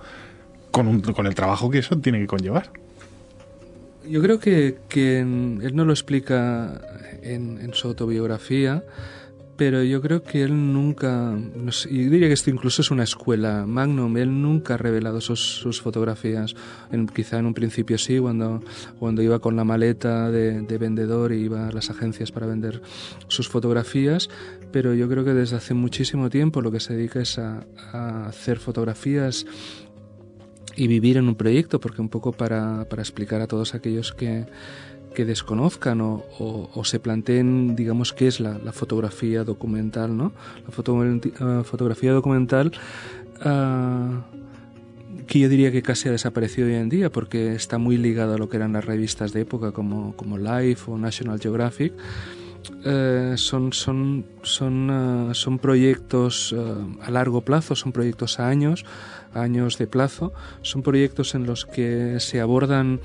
con, 0.70 1.00
con 1.00 1.26
el 1.26 1.34
trabajo 1.34 1.70
que 1.70 1.78
eso 1.78 1.96
tiene 1.98 2.20
que 2.20 2.26
conllevar. 2.26 2.70
Yo 4.08 4.20
creo 4.20 4.38
que, 4.38 4.76
él 5.20 5.74
no 5.74 5.84
lo 5.84 5.92
explica 5.92 6.80
en, 7.22 7.58
en 7.60 7.72
su 7.74 7.88
autobiografía, 7.88 8.82
pero 9.56 9.82
yo 9.82 10.00
creo 10.00 10.22
que 10.22 10.42
él 10.42 10.72
nunca, 10.72 11.36
y 11.88 12.04
diría 12.04 12.28
que 12.28 12.34
esto 12.34 12.50
incluso 12.50 12.82
es 12.82 12.90
una 12.90 13.04
escuela 13.04 13.66
Magnum, 13.66 14.16
él 14.16 14.42
nunca 14.42 14.74
ha 14.74 14.76
revelado 14.76 15.20
sus, 15.20 15.80
fotografías, 15.80 16.54
en, 16.90 17.06
quizá 17.06 17.38
en 17.38 17.46
un 17.46 17.54
principio 17.54 17.98
sí, 17.98 18.18
cuando, 18.18 18.62
cuando 18.98 19.22
iba 19.22 19.38
con 19.38 19.56
la 19.56 19.64
maleta 19.64 20.30
de, 20.30 20.78
vendedor 20.78 21.32
y 21.32 21.44
iba 21.44 21.68
a 21.68 21.72
las 21.72 21.88
agencias 21.90 22.32
para 22.32 22.46
vender 22.46 22.82
sus 23.28 23.48
fotografías, 23.48 24.28
pero 24.72 24.92
yo 24.92 25.08
creo 25.08 25.24
que 25.24 25.34
desde 25.34 25.56
hace 25.56 25.72
muchísimo 25.72 26.30
tiempo 26.30 26.60
lo 26.60 26.72
que 26.72 26.80
se 26.80 26.94
dedica 26.94 27.20
es 27.20 27.38
a, 27.38 27.64
a 27.92 28.26
hacer 28.26 28.58
fotografías 28.58 29.46
y 30.76 30.87
vivir 30.88 31.16
en 31.16 31.28
un 31.28 31.34
proyecto, 31.34 31.80
porque 31.80 32.00
un 32.00 32.08
poco 32.08 32.32
para, 32.32 32.87
para 32.88 33.02
explicar 33.02 33.40
a 33.40 33.46
todos 33.46 33.74
aquellos 33.74 34.12
que 34.12 34.46
que 35.14 35.24
desconozcan 35.24 36.00
o, 36.02 36.84
se 36.84 37.00
planteen, 37.00 37.74
digamos, 37.76 38.12
qué 38.12 38.26
es 38.26 38.40
la, 38.40 38.58
fotografía 38.72 39.44
documental, 39.44 40.14
¿no? 40.14 40.32
La 40.66 40.70
eh, 40.74 41.64
fotografía 41.64 42.12
documental 42.12 42.72
ah, 43.40 44.24
que 45.26 45.38
yo 45.38 45.48
diría 45.48 45.72
que 45.72 45.80
casi 45.80 46.08
ha 46.08 46.12
desaparecido 46.12 46.66
hoy 46.66 46.74
en 46.74 46.90
día 46.90 47.10
porque 47.10 47.54
está 47.54 47.78
muy 47.78 47.96
ligado 47.96 48.34
a 48.34 48.38
lo 48.38 48.48
que 48.50 48.56
eran 48.58 48.74
las 48.74 48.84
revistas 48.84 49.32
de 49.32 49.42
época 49.42 49.72
como, 49.72 50.14
como 50.16 50.37
Life 50.37 50.90
o 50.90 50.98
National 50.98 51.40
Geographic. 51.40 51.94
Eh, 52.84 53.34
son, 53.37 53.72
son, 53.72 54.24
son, 54.42 54.90
ah, 54.90 55.30
son 55.32 55.58
proyectos 55.58 56.54
ah, 56.58 57.06
a 57.06 57.10
largo 57.10 57.42
plazo, 57.42 57.76
son 57.76 57.92
proyectos 57.92 58.40
a 58.40 58.48
años, 58.48 58.84
años 59.34 59.78
de 59.78 59.86
plazo, 59.86 60.32
son 60.62 60.82
proyectos 60.82 61.34
en 61.34 61.46
los 61.46 61.66
que 61.66 62.18
se 62.20 62.40
abordan 62.40 63.00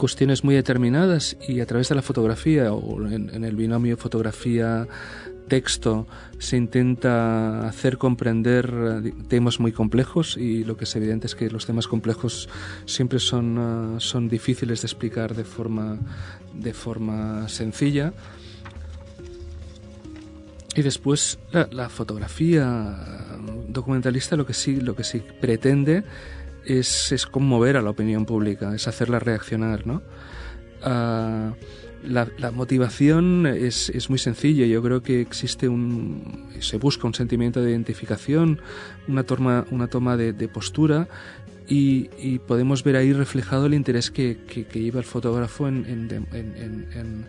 cuestiones 0.00 0.42
muy 0.44 0.54
determinadas 0.54 1.36
y 1.46 1.60
a 1.60 1.66
través 1.66 1.90
de 1.90 1.94
la 1.94 2.00
fotografía 2.00 2.72
o 2.72 3.06
en, 3.06 3.44
el 3.44 3.54
binomio 3.54 3.98
fotografía-texto 3.98 6.06
se 6.38 6.56
intenta 6.56 7.68
hacer 7.68 7.98
comprender 7.98 9.02
eh, 9.04 9.12
temas 9.28 9.60
muy 9.60 9.72
complejos 9.72 10.38
y 10.38 10.64
lo 10.64 10.78
que 10.78 10.84
es 10.84 10.96
evidente 10.96 11.26
es 11.26 11.34
que 11.34 11.50
los 11.50 11.66
temas 11.66 11.86
complejos 11.86 12.48
siempre 12.86 13.18
son, 13.18 13.58
eh, 13.58 13.96
son 14.00 14.30
difíciles 14.30 14.80
de 14.80 14.86
explicar 14.86 15.34
de 15.34 15.44
forma, 15.44 15.98
de 16.54 16.72
forma 16.72 17.46
sencilla. 17.48 18.14
Y 20.80 20.82
después 20.82 21.38
la, 21.52 21.90
fotografía 21.90 22.96
documentalista 23.68 24.34
lo 24.34 24.46
que 24.46 24.54
sí, 24.54 24.80
lo 24.80 24.96
que 24.96 25.04
sí 25.04 25.22
pretende 25.38 26.04
es, 26.64 27.12
es 27.12 27.26
conmover 27.26 27.76
a 27.76 27.82
la 27.82 27.90
opinión 27.90 28.24
pública, 28.24 28.74
es 28.74 28.88
hacerla 28.88 29.18
reaccionar, 29.18 29.86
¿no? 29.86 30.00
Ah, 30.82 31.52
la, 32.02 32.28
la, 32.38 32.50
motivación 32.50 33.44
es, 33.46 33.90
es, 33.90 34.08
muy 34.08 34.18
sencilla. 34.18 34.64
Yo 34.64 34.82
creo 34.82 35.02
que 35.02 35.20
existe 35.20 35.68
un. 35.68 36.48
se 36.60 36.78
busca 36.78 37.06
un 37.06 37.12
sentimiento 37.12 37.60
de 37.60 37.72
identificación, 37.72 38.58
una 39.06 39.24
toma, 39.24 39.66
una 39.70 39.88
toma 39.88 40.16
de, 40.16 40.48
postura, 40.48 41.08
y, 41.68 42.08
y, 42.18 42.38
podemos 42.38 42.84
ver 42.84 42.96
ahí 42.96 43.12
reflejado 43.12 43.66
el 43.66 43.74
interés 43.74 44.10
que, 44.10 44.38
que, 44.48 44.64
lleva 44.80 45.00
el 45.00 45.04
fotógrafo 45.04 45.68
en, 45.68 45.84
en, 45.86 46.26
en, 46.32 46.88
en, 46.94 47.26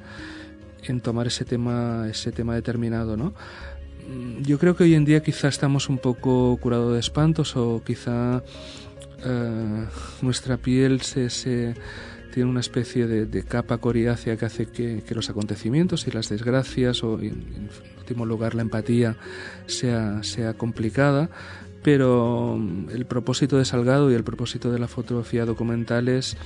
tomar 1.02 1.28
ese 1.28 1.46
tema, 1.46 2.08
ese 2.10 2.32
tema 2.32 2.56
determinado, 2.56 3.18
¿no? 3.18 3.34
Yo 4.42 4.58
creo 4.58 4.76
que 4.76 4.84
hoy 4.84 4.96
en 4.96 5.06
día 5.06 5.22
quizá 5.22 5.48
estamos 5.48 5.88
un 5.88 5.98
poco 5.98 6.58
curados 6.58 6.94
de 6.94 7.00
espantos 7.00 7.56
o 7.56 7.82
quizá 7.86 8.44
eh, 9.24 9.86
nuestra 10.22 10.58
piel 10.58 11.02
se, 11.02 11.30
se, 11.30 11.76
tiene 12.34 12.50
una 12.50 12.60
especie 12.60 13.08
de, 13.08 13.44
capa 13.44 13.78
coriácea 13.78 14.38
que 14.38 14.46
hace 14.46 14.66
que, 14.66 15.04
los 15.12 15.30
acontecimientos 15.30 16.08
y 16.08 16.12
las 16.12 16.30
desgracias 16.30 17.04
o 17.04 17.20
en, 17.20 17.70
último 18.00 18.26
lugar 18.26 18.56
la 18.56 18.64
empatía 18.64 19.16
sea, 19.68 20.24
sea 20.24 20.54
complicada 20.56 21.30
pero 21.84 22.58
mm, 22.58 22.90
el 22.90 23.06
propósito 23.06 23.58
de 23.58 23.66
Salgado 23.66 24.12
y 24.12 24.16
el 24.16 24.24
propósito 24.24 24.72
de 24.72 24.80
la 24.80 24.88
fotografía 24.88 25.46
documental 25.46 26.08
es 26.08 26.38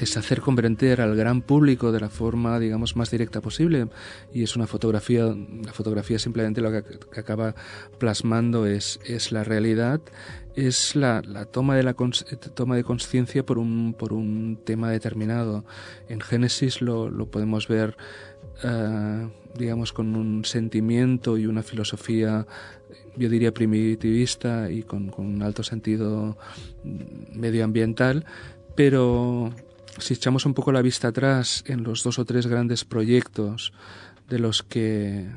es 0.00 0.16
hacer 0.16 0.40
comprender 0.40 1.02
al 1.02 1.14
gran 1.14 1.42
público 1.42 1.92
de 1.92 2.00
la 2.00 2.08
forma, 2.08 2.58
digamos, 2.58 2.96
más 2.96 3.10
directa 3.10 3.42
posible. 3.42 3.88
Y 4.32 4.42
es 4.42 4.56
una 4.56 4.66
fotografía, 4.66 5.26
la 5.26 5.72
fotografía 5.72 6.18
simplemente 6.18 6.62
lo 6.62 6.72
que, 6.72 6.82
acaba 7.20 7.54
plasmando 7.98 8.64
es, 8.66 8.98
es 9.04 9.30
la 9.30 9.44
realidad, 9.44 10.00
es 10.56 10.96
la, 10.96 11.20
la 11.20 11.44
toma 11.44 11.76
de 11.76 11.82
la 11.82 11.94
toma 11.94 12.76
de 12.76 12.84
conciencia 12.84 13.44
por 13.44 13.58
un, 13.58 13.94
por 13.96 14.14
un 14.14 14.58
tema 14.64 14.90
determinado. 14.90 15.66
En 16.08 16.20
Génesis 16.20 16.80
lo, 16.80 17.10
lo 17.10 17.26
podemos 17.30 17.68
ver, 17.68 17.96
uh, 18.64 19.28
digamos, 19.58 19.92
con 19.92 20.16
un 20.16 20.46
sentimiento 20.46 21.36
y 21.36 21.46
una 21.46 21.62
filosofía, 21.62 22.46
yo 23.16 23.28
diría 23.28 23.52
primitivista 23.52 24.70
y 24.70 24.82
con, 24.82 25.10
con 25.10 25.26
un 25.26 25.42
alto 25.42 25.62
sentido 25.62 26.38
medioambiental, 27.34 28.24
pero 28.74 29.52
si 29.98 30.14
echamos 30.14 30.46
un 30.46 30.54
poco 30.54 30.72
la 30.72 30.82
vista 30.82 31.08
atrás 31.08 31.64
en 31.66 31.82
los 31.82 32.02
dos 32.02 32.18
o 32.18 32.24
tres 32.24 32.46
grandes 32.46 32.84
proyectos 32.84 33.72
de 34.28 34.38
los 34.38 34.62
que 34.62 35.28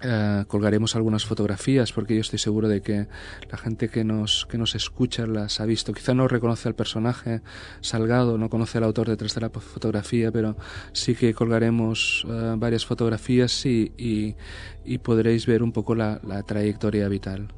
eh, 0.00 0.44
colgaremos 0.46 0.94
algunas 0.94 1.26
fotografías 1.26 1.92
porque 1.92 2.14
yo 2.14 2.20
estoy 2.20 2.38
seguro 2.38 2.68
de 2.68 2.82
que 2.82 3.08
la 3.50 3.58
gente 3.58 3.88
que 3.88 4.04
nos, 4.04 4.46
que 4.46 4.56
nos 4.56 4.74
escucha 4.74 5.26
las 5.26 5.60
ha 5.60 5.66
visto. 5.66 5.92
Quizá 5.92 6.14
no 6.14 6.28
reconoce 6.28 6.68
al 6.68 6.74
personaje 6.74 7.42
Salgado, 7.80 8.38
no 8.38 8.48
conoce 8.48 8.78
al 8.78 8.84
autor 8.84 9.08
detrás 9.08 9.34
de 9.34 9.40
la 9.40 9.50
fotografía, 9.50 10.30
pero 10.30 10.56
sí 10.92 11.14
que 11.14 11.34
colgaremos 11.34 12.24
eh, 12.28 12.54
varias 12.56 12.86
fotografías 12.86 13.66
y, 13.66 13.92
y, 13.96 14.98
podréis 14.98 15.46
ver 15.46 15.62
un 15.62 15.72
poco 15.72 15.94
la 15.94 16.42
trayectoria 16.46 17.08
vital. 17.08 17.48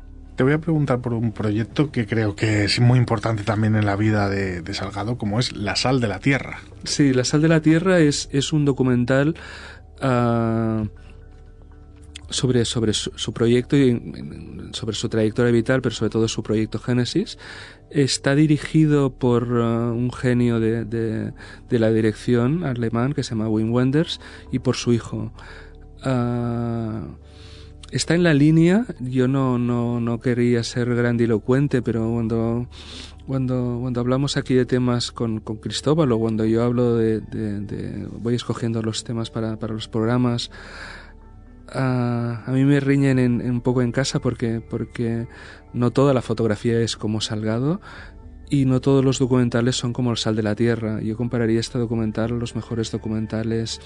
Te 0.40 0.44
voy 0.44 0.54
a 0.54 0.58
preguntar 0.58 1.02
por 1.02 1.12
un 1.12 1.32
proyecto 1.32 1.92
que 1.92 2.06
creo 2.06 2.34
que 2.34 2.64
es 2.64 2.80
muy 2.80 2.98
importante 2.98 3.42
también 3.42 3.76
en 3.76 3.84
la 3.84 3.94
vida 3.94 4.30
de, 4.30 4.72
Salgado, 4.72 5.18
como 5.18 5.38
es 5.38 5.54
La 5.54 5.76
Sal 5.76 6.00
de 6.00 6.08
la 6.08 6.18
Tierra. 6.18 6.60
Sí, 6.84 7.12
La 7.12 7.24
Sal 7.24 7.42
de 7.42 7.48
la 7.48 7.60
Tierra 7.60 7.98
es, 7.98 8.30
es 8.32 8.54
un 8.54 8.64
documental 8.64 9.34
uh, 10.02 10.88
sobre, 12.30 12.64
sobre 12.64 12.94
su, 12.94 13.34
proyecto 13.34 13.76
y 13.76 14.70
sobre 14.72 14.96
su 14.96 15.10
trayectoria 15.10 15.52
vital, 15.52 15.82
pero 15.82 15.94
sobre 15.94 16.08
todo 16.08 16.26
su 16.26 16.42
proyecto 16.42 16.78
Génesis. 16.78 17.36
Está 17.90 18.34
dirigido 18.34 19.12
por 19.18 19.52
uh, 19.52 19.92
un 19.92 20.10
genio 20.10 20.58
de, 20.58 20.86
de, 20.86 21.34
de, 21.68 21.78
la 21.78 21.90
dirección 21.90 22.64
alemán 22.64 23.12
que 23.12 23.24
se 23.24 23.34
llama 23.34 23.50
Wim 23.50 23.70
Wenders 23.74 24.22
y 24.50 24.60
por 24.60 24.76
su 24.76 24.94
hijo. 24.94 25.34
Uh, 26.02 27.29
está 27.90 28.14
en 28.14 28.22
la 28.22 28.34
línea. 28.34 28.86
Yo 29.00 29.28
no, 29.28 29.58
no, 29.58 30.00
no 30.00 30.20
quería 30.20 30.62
ser 30.62 30.94
grandilocuente, 30.94 31.82
pero 31.82 32.10
cuando, 32.10 32.68
cuando, 33.26 33.78
cuando 33.80 34.00
hablamos 34.00 34.36
aquí 34.36 34.54
de 34.54 34.66
temas 34.66 35.12
con, 35.12 35.40
con 35.40 35.56
Cristóbal 35.56 36.12
o 36.12 36.18
cuando 36.18 36.44
yo 36.44 36.62
hablo 36.62 36.96
de, 36.96 37.20
voy 38.18 38.34
escogiendo 38.34 38.82
los 38.82 39.04
temas 39.04 39.30
para, 39.30 39.58
para 39.58 39.74
los 39.74 39.88
programas, 39.88 40.50
a, 41.72 42.42
a 42.46 42.50
mí 42.52 42.64
me 42.64 42.80
riñen 42.80 43.18
en, 43.18 43.50
un 43.50 43.60
poco 43.60 43.82
en 43.82 43.92
casa 43.92 44.18
porque, 44.18 44.60
porque 44.60 45.28
no 45.72 45.90
toda 45.90 46.14
la 46.14 46.22
fotografía 46.22 46.80
es 46.80 46.96
como 46.96 47.20
Salgado 47.20 47.80
y 48.50 48.64
no 48.64 48.80
todos 48.80 49.04
los 49.04 49.18
documentales 49.18 49.76
son 49.76 49.92
como 49.92 50.10
el 50.10 50.16
sal 50.16 50.34
de 50.34 50.42
la 50.42 50.56
tierra. 50.56 51.00
Yo 51.00 51.16
compararía 51.16 51.60
este 51.60 51.78
documental 51.78 52.32
a 52.32 52.34
los 52.34 52.56
mejores 52.56 52.90
documentales, 52.90 53.80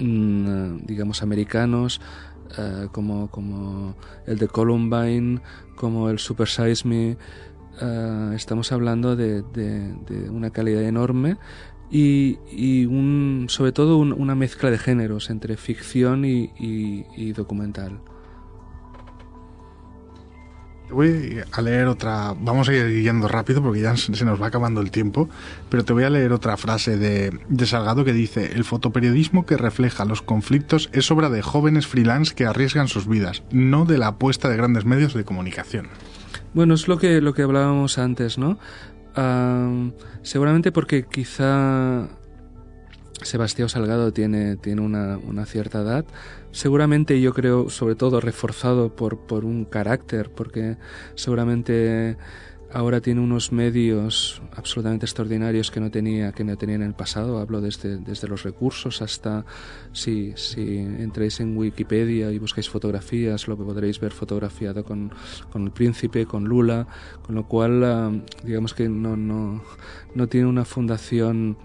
mm, 0.00 0.78
digamos, 0.84 1.22
americanos, 1.22 2.00
eh, 2.56 2.88
como, 2.92 3.30
como 3.30 3.94
el 4.26 4.38
de 4.38 4.48
Columbine, 4.48 5.40
como 5.76 6.08
el 6.10 6.18
Super 6.18 6.48
Size 6.48 6.86
Me. 6.86 7.16
Eh, 7.80 8.32
estamos 8.34 8.72
hablando 8.72 9.16
de, 9.16 9.42
de, 9.42 10.30
una 10.30 10.50
calidad 10.50 10.82
enorme 10.82 11.36
y, 11.90 12.38
y 12.50 12.86
un, 12.86 13.46
sobre 13.48 13.72
todo 13.72 13.98
una 13.98 14.34
mezcla 14.34 14.70
de 14.70 14.78
géneros 14.78 15.30
entre 15.30 15.56
ficción 15.56 16.24
y, 16.24 16.50
y 16.58 17.32
documental. 17.32 18.00
Voy 20.90 21.40
a 21.52 21.62
leer 21.62 21.86
otra, 21.86 22.34
vamos 22.38 22.68
a 22.68 22.72
ir 22.72 23.02
yendo 23.02 23.28
rápido 23.28 23.62
porque 23.62 23.80
ya 23.80 23.96
se 23.96 24.24
nos 24.24 24.40
va 24.40 24.46
acabando 24.46 24.80
el 24.80 24.90
tiempo, 24.90 25.28
pero 25.68 25.84
te 25.84 25.92
voy 25.92 26.04
a 26.04 26.10
leer 26.10 26.32
otra 26.32 26.56
frase 26.56 26.96
de, 26.96 27.38
de 27.48 27.66
Salgado 27.66 28.04
que 28.04 28.12
dice, 28.12 28.52
el 28.54 28.64
fotoperiodismo 28.64 29.46
que 29.46 29.56
refleja 29.56 30.04
los 30.04 30.22
conflictos 30.22 30.88
es 30.92 31.10
obra 31.10 31.28
de 31.30 31.42
jóvenes 31.42 31.86
freelance 31.86 32.34
que 32.34 32.46
arriesgan 32.46 32.88
sus 32.88 33.06
vidas, 33.06 33.42
no 33.50 33.84
de 33.84 33.98
la 33.98 34.08
apuesta 34.08 34.48
de 34.48 34.56
grandes 34.56 34.84
medios 34.84 35.14
de 35.14 35.24
comunicación. 35.24 35.88
Bueno, 36.54 36.74
es 36.74 36.88
lo 36.88 36.98
que, 36.98 37.20
lo 37.20 37.34
que 37.34 37.42
hablábamos 37.42 37.98
antes, 37.98 38.38
¿no? 38.38 38.58
seguramente 40.22 40.70
porque 40.70 41.04
quizá 41.04 42.08
Sebastián 43.22 43.68
Salgado 43.68 44.12
tiene, 44.12 44.56
tiene 44.56 44.80
una, 44.80 45.18
una, 45.18 45.44
cierta 45.46 45.80
edad, 45.80 46.04
seguramente 46.52 47.20
yo 47.20 47.32
creo, 47.32 47.68
sobre 47.70 47.94
todo 47.94 48.20
reforzado 48.20 48.94
por, 48.94 49.18
por 49.18 49.44
un 49.44 49.64
carácter, 49.64 50.30
porque 50.30 50.76
seguramente 51.14 52.16
ahora 52.72 53.00
tiene 53.00 53.20
unos 53.20 53.50
medios 53.50 54.42
absolutamente 54.54 55.06
extraordinarios 55.06 55.70
que 55.70 55.80
no 55.80 55.90
tenía 55.90 56.32
que 56.32 56.44
no 56.44 56.56
tenía 56.56 56.76
en 56.76 56.82
el 56.82 56.94
pasado. 56.94 57.38
Hablo 57.38 57.60
desde, 57.60 57.98
desde 57.98 58.28
los 58.28 58.42
recursos 58.42 59.00
hasta 59.00 59.44
si, 59.92 60.32
si 60.36 60.78
entréis 60.78 61.40
en 61.40 61.56
Wikipedia 61.56 62.30
y 62.30 62.38
buscáis 62.38 62.68
fotografías 62.68 63.48
lo 63.48 63.56
podréis 63.56 64.00
ver 64.00 64.12
fotografiado 64.12 64.84
con, 64.84 65.12
con 65.50 65.64
el 65.64 65.70
príncipe 65.70 66.26
con 66.26 66.44
Lula 66.44 66.86
con 67.22 67.34
lo 67.34 67.46
cual 67.46 67.84
ah, 67.84 68.12
digamos 68.44 68.74
que 68.74 68.88
no, 68.88 69.16
no, 69.16 69.62
no 70.14 70.26
tiene 70.26 70.46
una 70.46 70.64
fundación 70.64 71.56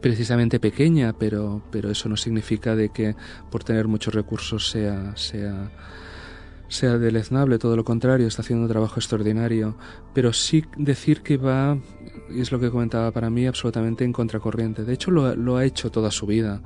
precisamente 0.00 0.60
pequeña, 0.60 1.12
pero, 1.12 1.62
pero 1.70 1.90
eso 1.90 2.08
no 2.08 2.16
significa 2.16 2.76
de 2.76 2.90
que 2.90 3.16
por 3.50 3.64
tener 3.64 3.88
muchos 3.88 4.14
recursos 4.14 4.70
sea, 4.70 5.16
sea, 5.16 5.70
sea 6.68 6.98
deleznable, 6.98 7.58
todo 7.58 7.76
lo 7.76 7.84
contrario, 7.84 8.26
está 8.26 8.42
haciendo 8.42 8.64
un 8.64 8.70
trabajo 8.70 9.00
extraordinario, 9.00 9.76
pero 10.12 10.32
sí 10.32 10.64
decir 10.76 11.22
que 11.22 11.38
va, 11.38 11.78
y 12.30 12.40
es 12.40 12.52
lo 12.52 12.60
que 12.60 12.70
comentaba 12.70 13.10
para 13.10 13.30
mí, 13.30 13.46
absolutamente 13.46 14.04
en 14.04 14.12
contracorriente. 14.12 14.84
De 14.84 14.92
hecho, 14.92 15.10
lo, 15.10 15.56
ha 15.56 15.64
hecho 15.64 15.90
toda 15.90 16.10
su 16.10 16.26
vida. 16.26 16.60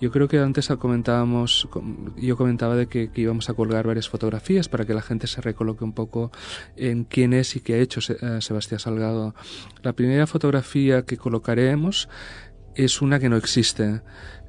Yo 0.00 0.12
creo 0.12 0.28
que 0.28 0.38
antes 0.38 0.68
comentábamos, 0.78 1.68
yo 2.16 2.36
comentaba 2.36 2.76
de 2.76 2.86
que, 2.86 3.10
íbamos 3.16 3.50
a 3.50 3.54
colgar 3.54 3.86
varias 3.86 4.08
fotografías 4.08 4.68
para 4.68 4.84
que 4.84 4.94
la 4.94 5.02
gente 5.02 5.26
se 5.26 5.40
recoloque 5.40 5.82
un 5.82 5.92
poco 5.92 6.30
en 6.76 7.02
quién 7.04 7.32
es 7.32 7.56
y 7.56 7.60
qué 7.60 7.74
ha 7.74 7.78
hecho 7.78 8.00
eh, 8.12 8.40
Sebastián 8.40 8.78
Salgado. 8.78 9.34
La 9.82 9.92
primera 9.94 10.28
fotografía 10.28 11.02
que 11.02 11.16
colocaremos 11.16 12.08
es 12.78 13.02
una 13.02 13.18
que 13.18 13.28
no 13.28 13.36
existe. 13.36 14.02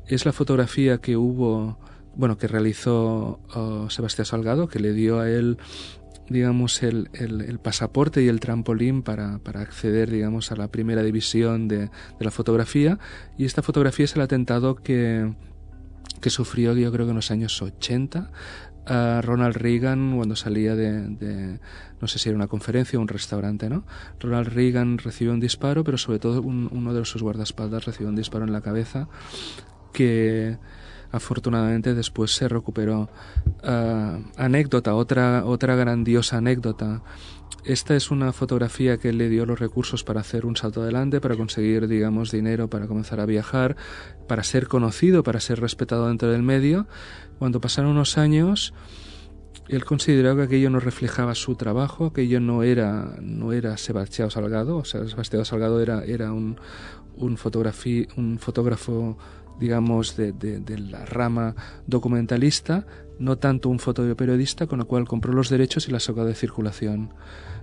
Es 0.08 0.26
la 0.26 0.32
fotografía 0.32 1.00
que 1.00 1.18
hubo, 1.18 1.80
bueno, 2.16 2.38
que 2.38 2.48
realizó 2.48 3.40
uh, 3.56 3.90
Sebastián 3.90 4.26
Salgado, 4.26 4.68
que 4.68 4.80
le 4.80 4.94
dio 4.94 5.20
a 5.20 5.30
él, 5.30 5.58
digamos, 6.30 6.84
el, 6.84 7.10
el, 7.14 7.60
pasaporte 7.60 8.22
y 8.22 8.28
el 8.28 8.40
trampolín 8.40 9.02
para, 9.02 9.40
para, 9.40 9.62
acceder, 9.62 10.12
digamos, 10.12 10.52
a 10.52 10.56
la 10.56 10.68
primera 10.68 11.02
división 11.02 11.68
de, 11.68 11.80
de, 11.88 11.90
la 12.20 12.30
fotografía. 12.30 13.00
Y 13.36 13.46
esta 13.46 13.64
fotografía 13.64 14.06
es 14.06 14.16
el 14.16 14.22
atentado 14.22 14.76
que, 14.76 15.34
que 16.22 16.30
sufrió, 16.30 16.74
yo 16.76 16.92
creo 16.92 17.08
que 17.08 17.12
en 17.12 17.16
los 17.16 17.32
años 17.32 17.60
80, 17.60 18.32
a 18.86 19.22
Ronald 19.22 19.56
Reagan 19.56 20.16
cuando 20.16 20.36
salía 20.36 20.76
de, 20.76 21.60
no 22.02 22.08
sé 22.08 22.20
si 22.20 22.30
era 22.30 22.36
una 22.36 22.48
conferencia 22.48 22.98
o 22.98 23.02
un 23.02 23.08
restaurante, 23.08 23.70
¿no? 23.70 23.84
Ronald 24.20 24.50
Reagan 24.50 24.98
recibió 24.98 25.34
un 25.34 25.40
disparo, 25.40 25.84
pero 25.84 25.98
sobre 25.98 26.20
todo 26.20 26.42
uno 26.42 26.94
de 26.94 27.06
sus 27.06 27.22
guardaespaldas 27.22 27.86
recibió 27.86 28.10
un 28.10 28.16
disparo 28.16 28.46
en 28.46 28.52
la 28.52 28.62
cabeza 28.62 29.08
que 29.94 30.58
afortunadamente 31.12 31.94
después 31.94 32.32
se 32.32 32.48
recuperó. 32.48 33.10
Ah, 33.64 34.20
anécdota, 34.38 34.96
otra, 34.96 35.46
otra 35.46 35.76
grandiosa 35.76 36.38
anécdota. 36.38 37.02
Esta 37.66 37.96
es 37.96 38.10
una 38.10 38.32
fotografía 38.32 38.98
que 38.98 39.12
le 39.12 39.30
dio 39.30 39.46
los 39.46 39.60
recursos 39.60 40.04
para 40.04 40.22
hacer 40.22 40.46
un 40.46 40.56
salto 40.56 40.82
adelante, 40.82 41.20
para 41.20 41.36
conseguir, 41.36 41.88
digamos, 41.88 42.32
dinero, 42.32 42.70
para 42.70 42.88
comenzar 42.88 43.20
a 43.20 43.26
viajar, 43.26 43.76
para 44.28 44.44
ser 44.44 44.68
conocido, 44.68 45.24
para 45.24 45.40
ser 45.40 45.60
respetado 45.60 46.08
dentro 46.08 46.32
del 46.32 46.42
medio. 46.42 46.88
Cuando 47.38 47.60
pasaron 47.62 47.92
unos 47.92 48.18
años, 48.18 48.74
él 49.68 49.86
consideró 49.86 50.36
que 50.36 50.44
aquello 50.44 50.70
no 50.70 50.80
reflejaba 50.80 51.36
su 51.36 51.56
trabajo, 51.56 52.08
aquello 52.08 52.40
no 52.40 52.64
era, 52.64 53.18
no 53.22 53.54
era 53.54 53.78
Sebastián 53.78 54.32
Salgado, 54.32 54.78
o 54.78 54.86
sea, 54.86 55.08
Sebastián 55.08 55.46
Salgado 55.46 55.80
era, 55.80 56.04
era 56.06 56.32
un, 56.34 56.60
un 57.18 57.38
fotógrafo, 57.38 59.18
digamos, 59.60 60.16
de, 60.16 60.32
de, 60.32 60.78
la 60.80 61.06
rama 61.06 61.56
documentalista, 61.88 62.86
no 63.20 63.38
tanto 63.38 63.70
un 63.70 63.80
fotoperiodista, 63.80 64.68
con 64.68 64.80
lo 64.80 64.88
cual 64.88 65.08
compró 65.08 65.34
los 65.34 65.50
derechos 65.50 65.88
y 65.88 65.92
la 65.92 66.00
sacó 66.00 66.26
de 66.26 66.36
circulación. 66.36 67.14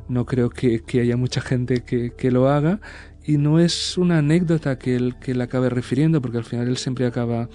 No 0.08 0.26
creo 0.26 0.50
que, 0.50 0.82
que 0.82 1.00
haya 1.00 1.16
mucha 1.16 1.40
gente 1.40 1.82
que, 1.82 2.12
que, 2.12 2.30
lo 2.30 2.48
haga 2.48 2.80
y 3.24 3.38
no 3.38 3.58
es 3.58 3.98
una 3.98 4.18
anécdota 4.18 4.78
que 4.78 4.94
él, 4.94 5.16
que 5.20 5.32
él 5.32 5.40
acabe 5.40 5.68
refiriendo, 5.70 6.20
porque 6.20 6.38
al 6.38 6.44
final 6.44 6.68
él 6.68 6.76
siempre 6.76 7.06
acaba 7.06 7.48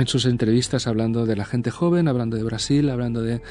en 0.00 0.06
sus 0.06 0.24
entrevistas 0.24 0.86
hablando 0.86 1.26
de 1.26 1.36
la 1.36 1.44
gente 1.44 1.70
joven, 1.70 2.08
hablando 2.08 2.38
de 2.38 2.42
Brasil, 2.42 2.88
hablando 2.88 3.20
de, 3.22 3.42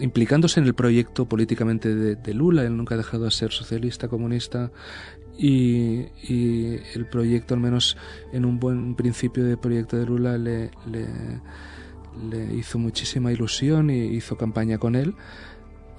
implicándose 0.00 0.58
en 0.58 0.66
el 0.66 0.74
proyecto 0.74 1.28
políticamente 1.28 1.94
de, 1.94 2.34
Lula. 2.34 2.64
Él 2.64 2.76
nunca 2.76 2.96
ha 2.96 2.98
dejado 2.98 3.24
de 3.24 3.30
ser 3.30 3.52
socialista, 3.52 4.08
comunista 4.08 4.72
y, 5.38 6.06
el 6.94 7.06
proyecto, 7.08 7.54
al 7.54 7.60
menos 7.60 7.96
en 8.32 8.44
un 8.44 8.58
buen 8.58 8.96
principio 8.96 9.44
de 9.44 9.56
proyecto 9.56 9.96
de 9.96 10.04
Lula, 10.04 10.36
le, 10.36 10.70
hizo 12.52 12.78
muchísima 12.78 13.30
ilusión 13.30 13.90
y 13.90 14.16
hizo 14.16 14.36
campaña 14.36 14.78
con 14.78 14.96
él. 14.96 15.14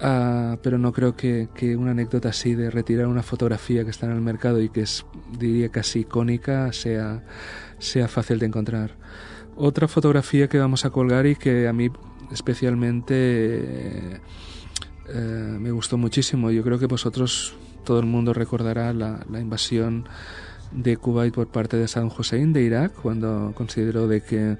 Uh, 0.02 0.56
pero 0.62 0.78
no 0.78 0.92
creo 0.92 1.14
que, 1.14 1.48
una 1.76 1.90
anécdota 1.90 2.30
así 2.30 2.54
de 2.54 2.70
retirar 2.70 3.06
una 3.06 3.22
fotografía 3.22 3.84
que 3.84 3.90
está 3.90 4.06
en 4.06 4.12
el 4.12 4.22
mercado 4.22 4.60
y 4.60 4.70
que 4.70 4.80
es, 4.82 5.04
diría, 5.38 5.68
casi 5.68 6.00
icónica 6.00 6.72
sea 6.72 7.22
sea 7.80 8.06
fácil 8.06 8.38
de 8.38 8.46
encontrar. 8.46 8.94
Otra 9.56 9.88
fotografía 9.88 10.48
que 10.48 10.58
vamos 10.58 10.84
a 10.84 10.90
colgar 10.90 11.26
y 11.26 11.34
que 11.34 11.66
a 11.66 11.72
mí 11.72 11.90
especialmente 12.30 14.20
eh, 15.08 15.56
me 15.58 15.72
gustó 15.72 15.98
muchísimo, 15.98 16.50
yo 16.50 16.62
creo 16.62 16.78
que 16.78 16.86
vosotros, 16.86 17.54
todo 17.84 17.98
el 17.98 18.06
mundo 18.06 18.32
recordará 18.32 18.92
la, 18.92 19.24
invasión 19.40 20.08
de 20.70 20.96
Kuwait 20.96 21.34
por 21.34 21.48
parte 21.48 21.76
de 21.76 21.88
Saddam 21.88 22.10
Hussein 22.16 22.52
de 22.52 22.62
Irak, 22.62 22.92
cuando 22.92 23.52
consideró 23.56 24.06
de 24.06 24.22
que 24.22 24.56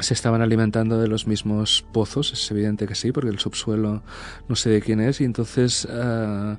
se 0.00 0.14
estaban 0.14 0.40
alimentando 0.40 0.98
de 0.98 1.08
los 1.08 1.26
mismos 1.26 1.84
pozos, 1.92 2.32
es 2.32 2.50
evidente 2.50 2.86
que 2.86 2.94
sí, 2.94 3.12
porque 3.12 3.30
el 3.30 3.38
subsuelo 3.38 4.02
no 4.48 4.56
sé 4.56 4.70
de 4.70 4.80
quién 4.80 5.00
es, 5.00 5.20
y 5.20 5.24
entonces... 5.24 5.86
Eh, 5.90 6.56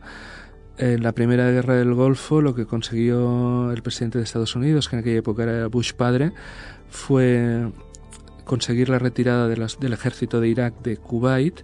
en 0.77 1.03
la 1.03 1.13
primera 1.13 1.49
guerra 1.51 1.75
del 1.75 1.93
Golfo 1.93 2.41
lo 2.41 2.55
que 2.55 2.65
consiguió 2.65 3.71
el 3.71 3.81
presidente 3.81 4.17
de 4.17 4.23
Estados 4.23 4.55
Unidos, 4.55 4.89
que 4.89 4.95
en 4.95 4.99
aquella 5.01 5.19
época 5.19 5.43
era 5.43 5.67
Bush 5.67 5.93
padre, 5.93 6.31
fue 6.89 7.71
conseguir 8.43 8.89
la 8.89 8.99
retirada 8.99 9.47
del 9.47 9.93
ejército 9.93 10.39
de 10.39 10.49
Irak 10.49 10.81
de 10.81 10.97
Kuwait, 10.97 11.61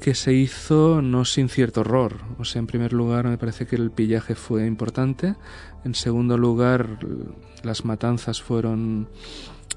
que 0.00 0.14
se 0.14 0.32
hizo 0.34 1.00
no 1.00 1.24
sin 1.24 1.48
cierto 1.48 1.80
horror. 1.80 2.16
O 2.38 2.44
sea, 2.44 2.60
en 2.60 2.66
primer 2.66 2.92
lugar 2.92 3.26
me 3.26 3.38
parece 3.38 3.66
que 3.66 3.76
el 3.76 3.90
pillaje 3.90 4.34
fue 4.34 4.66
importante, 4.66 5.34
en 5.84 5.94
segundo 5.94 6.36
lugar 6.36 6.98
las 7.62 7.84
matanzas 7.84 8.42
fueron 8.42 9.08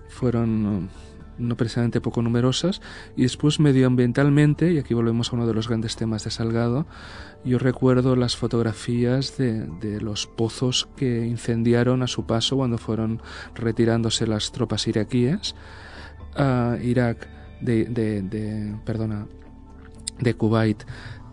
fueron 0.10 0.90
no 1.38 1.58
precisamente 1.58 2.02
poco 2.02 2.22
numerosas, 2.22 2.82
y 3.16 3.24
después 3.24 3.60
medioambientalmente, 3.60 4.72
y 4.72 4.80
aquí 4.80 4.94
volvemos 4.94 5.32
a 5.32 5.36
uno 5.36 5.48
de 5.48 5.54
los 5.54 5.68
grandes 5.68 5.96
temas 5.96 6.24
de 6.24 6.32
Salgado, 6.32 6.86
yo 7.46 7.60
recuerdo 7.60 8.16
las 8.16 8.36
fotografías 8.36 9.38
de, 9.38 9.66
de 9.66 10.02
los 10.02 10.28
pozos 10.28 10.88
que 10.96 11.26
incendiaron 11.26 12.04
a 12.04 12.08
su 12.08 12.26
paso 12.26 12.58
cuando 12.58 12.78
fueron 12.78 13.22
retirándose 13.56 14.28
las 14.28 14.52
tropas 14.52 14.88
iraquíes. 14.88 15.56
Irak, 16.84 17.28
de, 17.62 17.86
de, 17.86 18.76
perdona, 18.86 19.26
de 20.20 20.36
Kuwait. 20.36 20.84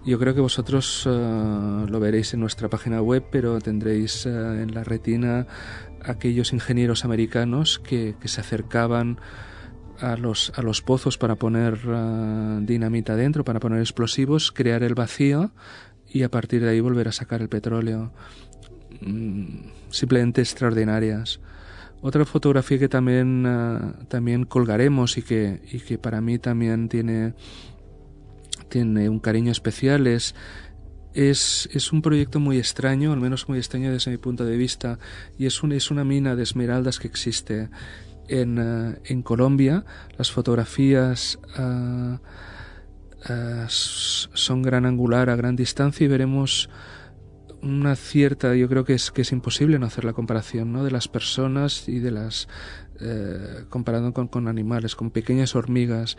Yo 0.07 0.19
creo 0.19 0.35
que 0.35 0.41
vosotros 0.41 1.07
lo 1.07 2.01
veréis 2.01 2.33
en 2.33 2.41
nuestra 2.41 2.69
página 2.69 3.03
web, 3.03 3.25
pero 3.31 3.59
tendréis 3.61 4.25
en 4.25 4.73
la 4.73 4.83
retina 4.83 5.47
aquellos 6.03 6.53
ingenieros 6.53 7.05
americanos 7.05 7.79
que, 7.79 8.15
que 8.19 8.29
se 8.29 8.41
acercaban 8.41 9.19
a 10.01 10.17
los, 10.17 10.53
a 10.57 10.63
los 10.63 10.83
pozos 10.83 11.19
para 11.19 11.37
poner 11.37 11.87
uh, 11.87 12.61
dinamita 12.61 13.17
dentro, 13.17 13.45
para 13.45 13.61
poner 13.61 13.81
explosivos, 13.81 14.53
crear 14.53 14.83
el 14.83 14.95
vacío 14.95 15.53
y 16.09 16.23
a 16.23 16.31
partir 16.31 16.63
de 16.63 16.71
ahí 16.71 16.81
volver 16.81 17.09
a 17.09 17.13
sacar 17.13 17.43
el 17.43 17.49
petróleo. 17.49 18.13
Mm, 19.01 19.71
simplemente 19.91 20.41
extraordinarias. 20.41 21.41
Otra 22.01 22.25
fotografía 22.25 22.79
que 22.79 22.89
también, 22.89 23.47
uh, 23.47 24.05
también 24.09 24.45
colgaremos 24.45 25.17
y 25.17 25.23
que, 25.23 25.63
y 25.73 25.81
que 25.81 25.99
para 25.99 26.21
mí 26.21 26.39
también 26.39 26.89
tiene, 26.89 27.35
tiene 28.69 29.09
un 29.09 29.21
cariño 29.21 29.53
especial 29.53 30.07
es, 30.07 30.35
es, 31.15 31.69
es, 31.73 31.93
un 31.93 32.03
proyecto 32.03 32.41
muy 32.41 32.59
extraño, 32.59 33.13
al 33.13 33.21
menos 33.21 33.49
muy 33.49 33.59
extraño 33.59 33.93
desde 33.93 34.11
mi 34.11 34.19
punto 34.19 34.45
de 34.45 34.57
vista, 34.57 34.99
y 35.39 35.47
es, 35.47 35.63
un, 35.63 35.73
es 35.73 35.91
una 35.91 36.05
mina 36.05 36.37
de 36.37 36.43
esmeraldas 36.43 36.99
que 36.99 37.07
existe 37.07 37.71
en, 38.29 38.59
uh, 38.59 38.95
en 39.05 39.23
Colombia. 39.23 39.85
Las 40.17 40.31
fotografías 40.31 41.39
uh, 41.59 42.19
son 43.69 44.63
gran 44.63 44.85
angular 44.85 45.31
a 45.31 45.37
gran 45.37 45.57
distancia 45.57 46.05
y 46.05 46.09
veremos 46.09 46.69
una 47.63 47.97
cierta, 47.97 48.55
yo 48.55 48.69
creo 48.69 48.85
que 48.85 48.93
es, 48.93 49.11
que 49.11 49.23
es 49.23 49.33
imposible 49.33 49.79
no 49.79 49.87
hacer 49.87 50.05
la 50.05 50.13
comparación 50.13 50.73
¿no? 50.73 50.85
de 50.85 50.91
las 50.91 51.09
personas 51.09 51.89
y 51.89 51.99
de 52.01 52.11
las, 52.11 52.49
eh, 53.01 53.65
comparando 53.71 54.13
con, 54.13 54.29
con, 54.29 54.47
animales, 54.47 54.95
con 54.95 55.11
pequeñas 55.11 55.57
hormigas. 55.57 56.19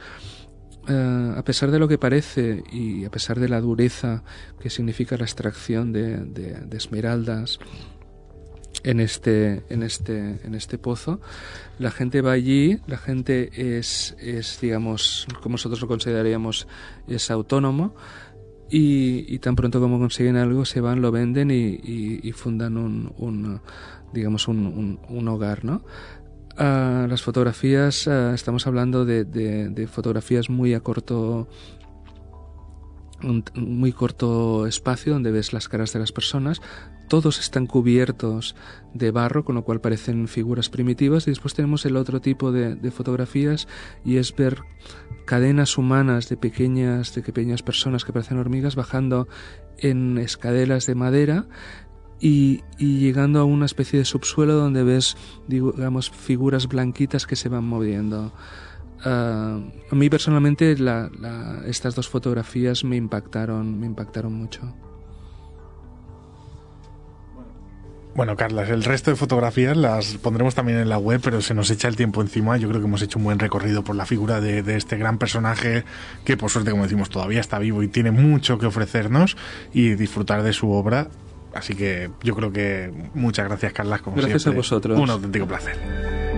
A 0.87 1.43
pesar 1.43 1.71
de 1.71 1.79
lo 1.79 1.87
que 1.87 1.97
parece 1.97 2.63
y 2.71 3.05
a 3.05 3.09
pesar 3.09 3.39
de 3.39 3.49
la 3.49 3.59
dureza 3.59 4.23
que 4.59 4.69
significa 4.69 5.17
la 5.17 5.23
extracción 5.23 5.91
de, 5.91 6.17
de, 6.17 6.59
de 6.61 6.77
esmeraldas, 6.77 7.59
en 8.85 8.99
este, 8.99 9.63
en 9.69 9.81
este, 9.81 10.39
en 10.43 10.53
este 10.53 10.77
pozo. 10.77 11.19
La 11.79 11.89
gente 11.89 12.21
va 12.21 12.31
allí, 12.31 12.79
la 12.87 12.97
gente 12.97 13.77
es, 13.77 14.15
es 14.19 14.59
digamos, 14.61 15.27
como 15.41 15.53
nosotros 15.53 15.81
lo 15.81 15.87
consideraríamos, 15.87 16.67
es 17.07 17.31
autónomo. 17.31 17.95
Y, 18.69 19.25
y, 19.27 19.39
tan 19.39 19.55
pronto 19.55 19.79
como 19.79 19.99
consiguen 19.99 20.37
algo 20.37 20.65
se 20.65 20.81
van, 20.81 21.01
lo 21.01 21.11
venden 21.11 21.51
y, 21.51 21.79
y, 21.83 22.19
y 22.23 22.31
fundan 22.31 22.77
un, 22.77 23.13
un, 23.17 23.61
digamos 24.11 24.47
un, 24.47 24.65
un, 24.65 24.99
un 25.07 25.27
hogar, 25.27 25.63
¿no? 25.63 25.83
Uh, 26.57 27.07
las 27.07 27.21
fotografías, 27.21 28.07
uh, 28.07 28.33
estamos 28.33 28.65
hablando 28.65 29.05
de, 29.05 29.23
de, 29.23 29.69
de, 29.69 29.87
fotografías 29.87 30.49
muy 30.49 30.73
a 30.73 30.79
corto 30.79 31.47
un 33.23 33.43
muy 33.55 33.91
corto 33.91 34.65
espacio 34.65 35.13
donde 35.13 35.31
ves 35.31 35.53
las 35.53 35.67
caras 35.67 35.93
de 35.93 35.99
las 35.99 36.11
personas, 36.11 36.61
todos 37.07 37.39
están 37.39 37.67
cubiertos 37.67 38.55
de 38.93 39.11
barro, 39.11 39.45
con 39.45 39.55
lo 39.55 39.63
cual 39.63 39.81
parecen 39.81 40.27
figuras 40.27 40.69
primitivas. 40.69 41.27
Y 41.27 41.31
después 41.31 41.53
tenemos 41.53 41.85
el 41.85 41.97
otro 41.97 42.21
tipo 42.21 42.51
de, 42.51 42.91
fotografías 42.91 43.67
y 44.03 44.17
es 44.17 44.35
ver 44.35 44.59
cadenas 45.25 45.77
humanas 45.77 46.29
de 46.29 46.37
pequeñas, 46.37 47.13
de 47.15 47.21
pequeñas 47.21 47.63
personas 47.63 48.05
que 48.05 48.13
parecen 48.13 48.37
hormigas 48.37 48.75
bajando 48.75 49.27
en 49.77 50.17
escadelas 50.17 50.85
de 50.85 50.95
madera 50.95 51.47
y, 52.19 52.63
llegando 52.77 53.39
a 53.39 53.45
una 53.45 53.65
especie 53.65 53.99
de 53.99 54.05
subsuelo 54.05 54.53
donde 54.53 54.83
ves, 54.83 55.17
digamos, 55.47 56.09
figuras 56.09 56.67
blanquitas 56.67 57.25
que 57.25 57.35
se 57.35 57.49
van 57.49 57.65
moviendo. 57.65 58.33
Uh, 59.05 59.61
a 59.91 59.95
mí 59.95 60.09
personalmente 60.09 60.77
la, 60.77 61.11
la, 61.19 61.61
estas 61.67 61.93
dos 61.93 62.09
fotografías 62.09 62.83
me 62.83 62.95
impactaron, 62.95 63.79
me 63.79 63.85
impactaron 63.85 64.33
mucho. 64.33 64.73
Bueno, 68.15 68.37
Carlas, 68.37 68.69
el 68.69 68.85
resto 68.85 69.11
de 69.11 69.17
fotografías 69.17 69.75
las 69.75 70.15
pondremos 70.15 70.55
también 70.55 70.77
en 70.77 70.87
la 70.87 70.97
web, 70.97 71.19
pero 71.21 71.41
se 71.41 71.53
nos 71.53 71.69
echa 71.69 71.89
el 71.89 71.97
tiempo 71.97 72.21
encima. 72.21 72.55
Yo 72.55 72.69
creo 72.69 72.79
que 72.79 72.87
hemos 72.87 73.01
hecho 73.01 73.19
un 73.19 73.25
buen 73.25 73.39
recorrido 73.39 73.83
por 73.83 73.97
la 73.97 74.05
figura 74.05 74.39
de, 74.39 74.63
de, 74.63 74.77
este 74.77 74.95
gran 74.95 75.17
personaje 75.17 75.83
que, 76.23 76.37
por 76.37 76.49
suerte, 76.49 76.71
como 76.71 76.83
decimos, 76.83 77.09
todavía 77.09 77.41
está 77.41 77.59
vivo 77.59 77.83
y 77.83 77.89
tiene 77.89 78.11
mucho 78.11 78.57
que 78.57 78.67
ofrecernos 78.67 79.35
y 79.73 79.95
disfrutar 79.95 80.43
de 80.43 80.53
su 80.53 80.71
obra. 80.71 81.09
Así 81.53 81.75
que 81.75 82.09
yo 82.23 82.35
creo 82.35 82.53
que 82.53 82.89
muchas 83.13 83.47
gracias, 83.49 83.73
Carlas. 83.73 84.01
Como 84.01 84.15
gracias 84.15 84.43
siempre, 84.43 84.59
a 84.59 84.61
vosotros. 84.61 84.97
Un 84.97 85.09
auténtico 85.09 85.45
placer. 85.45 86.34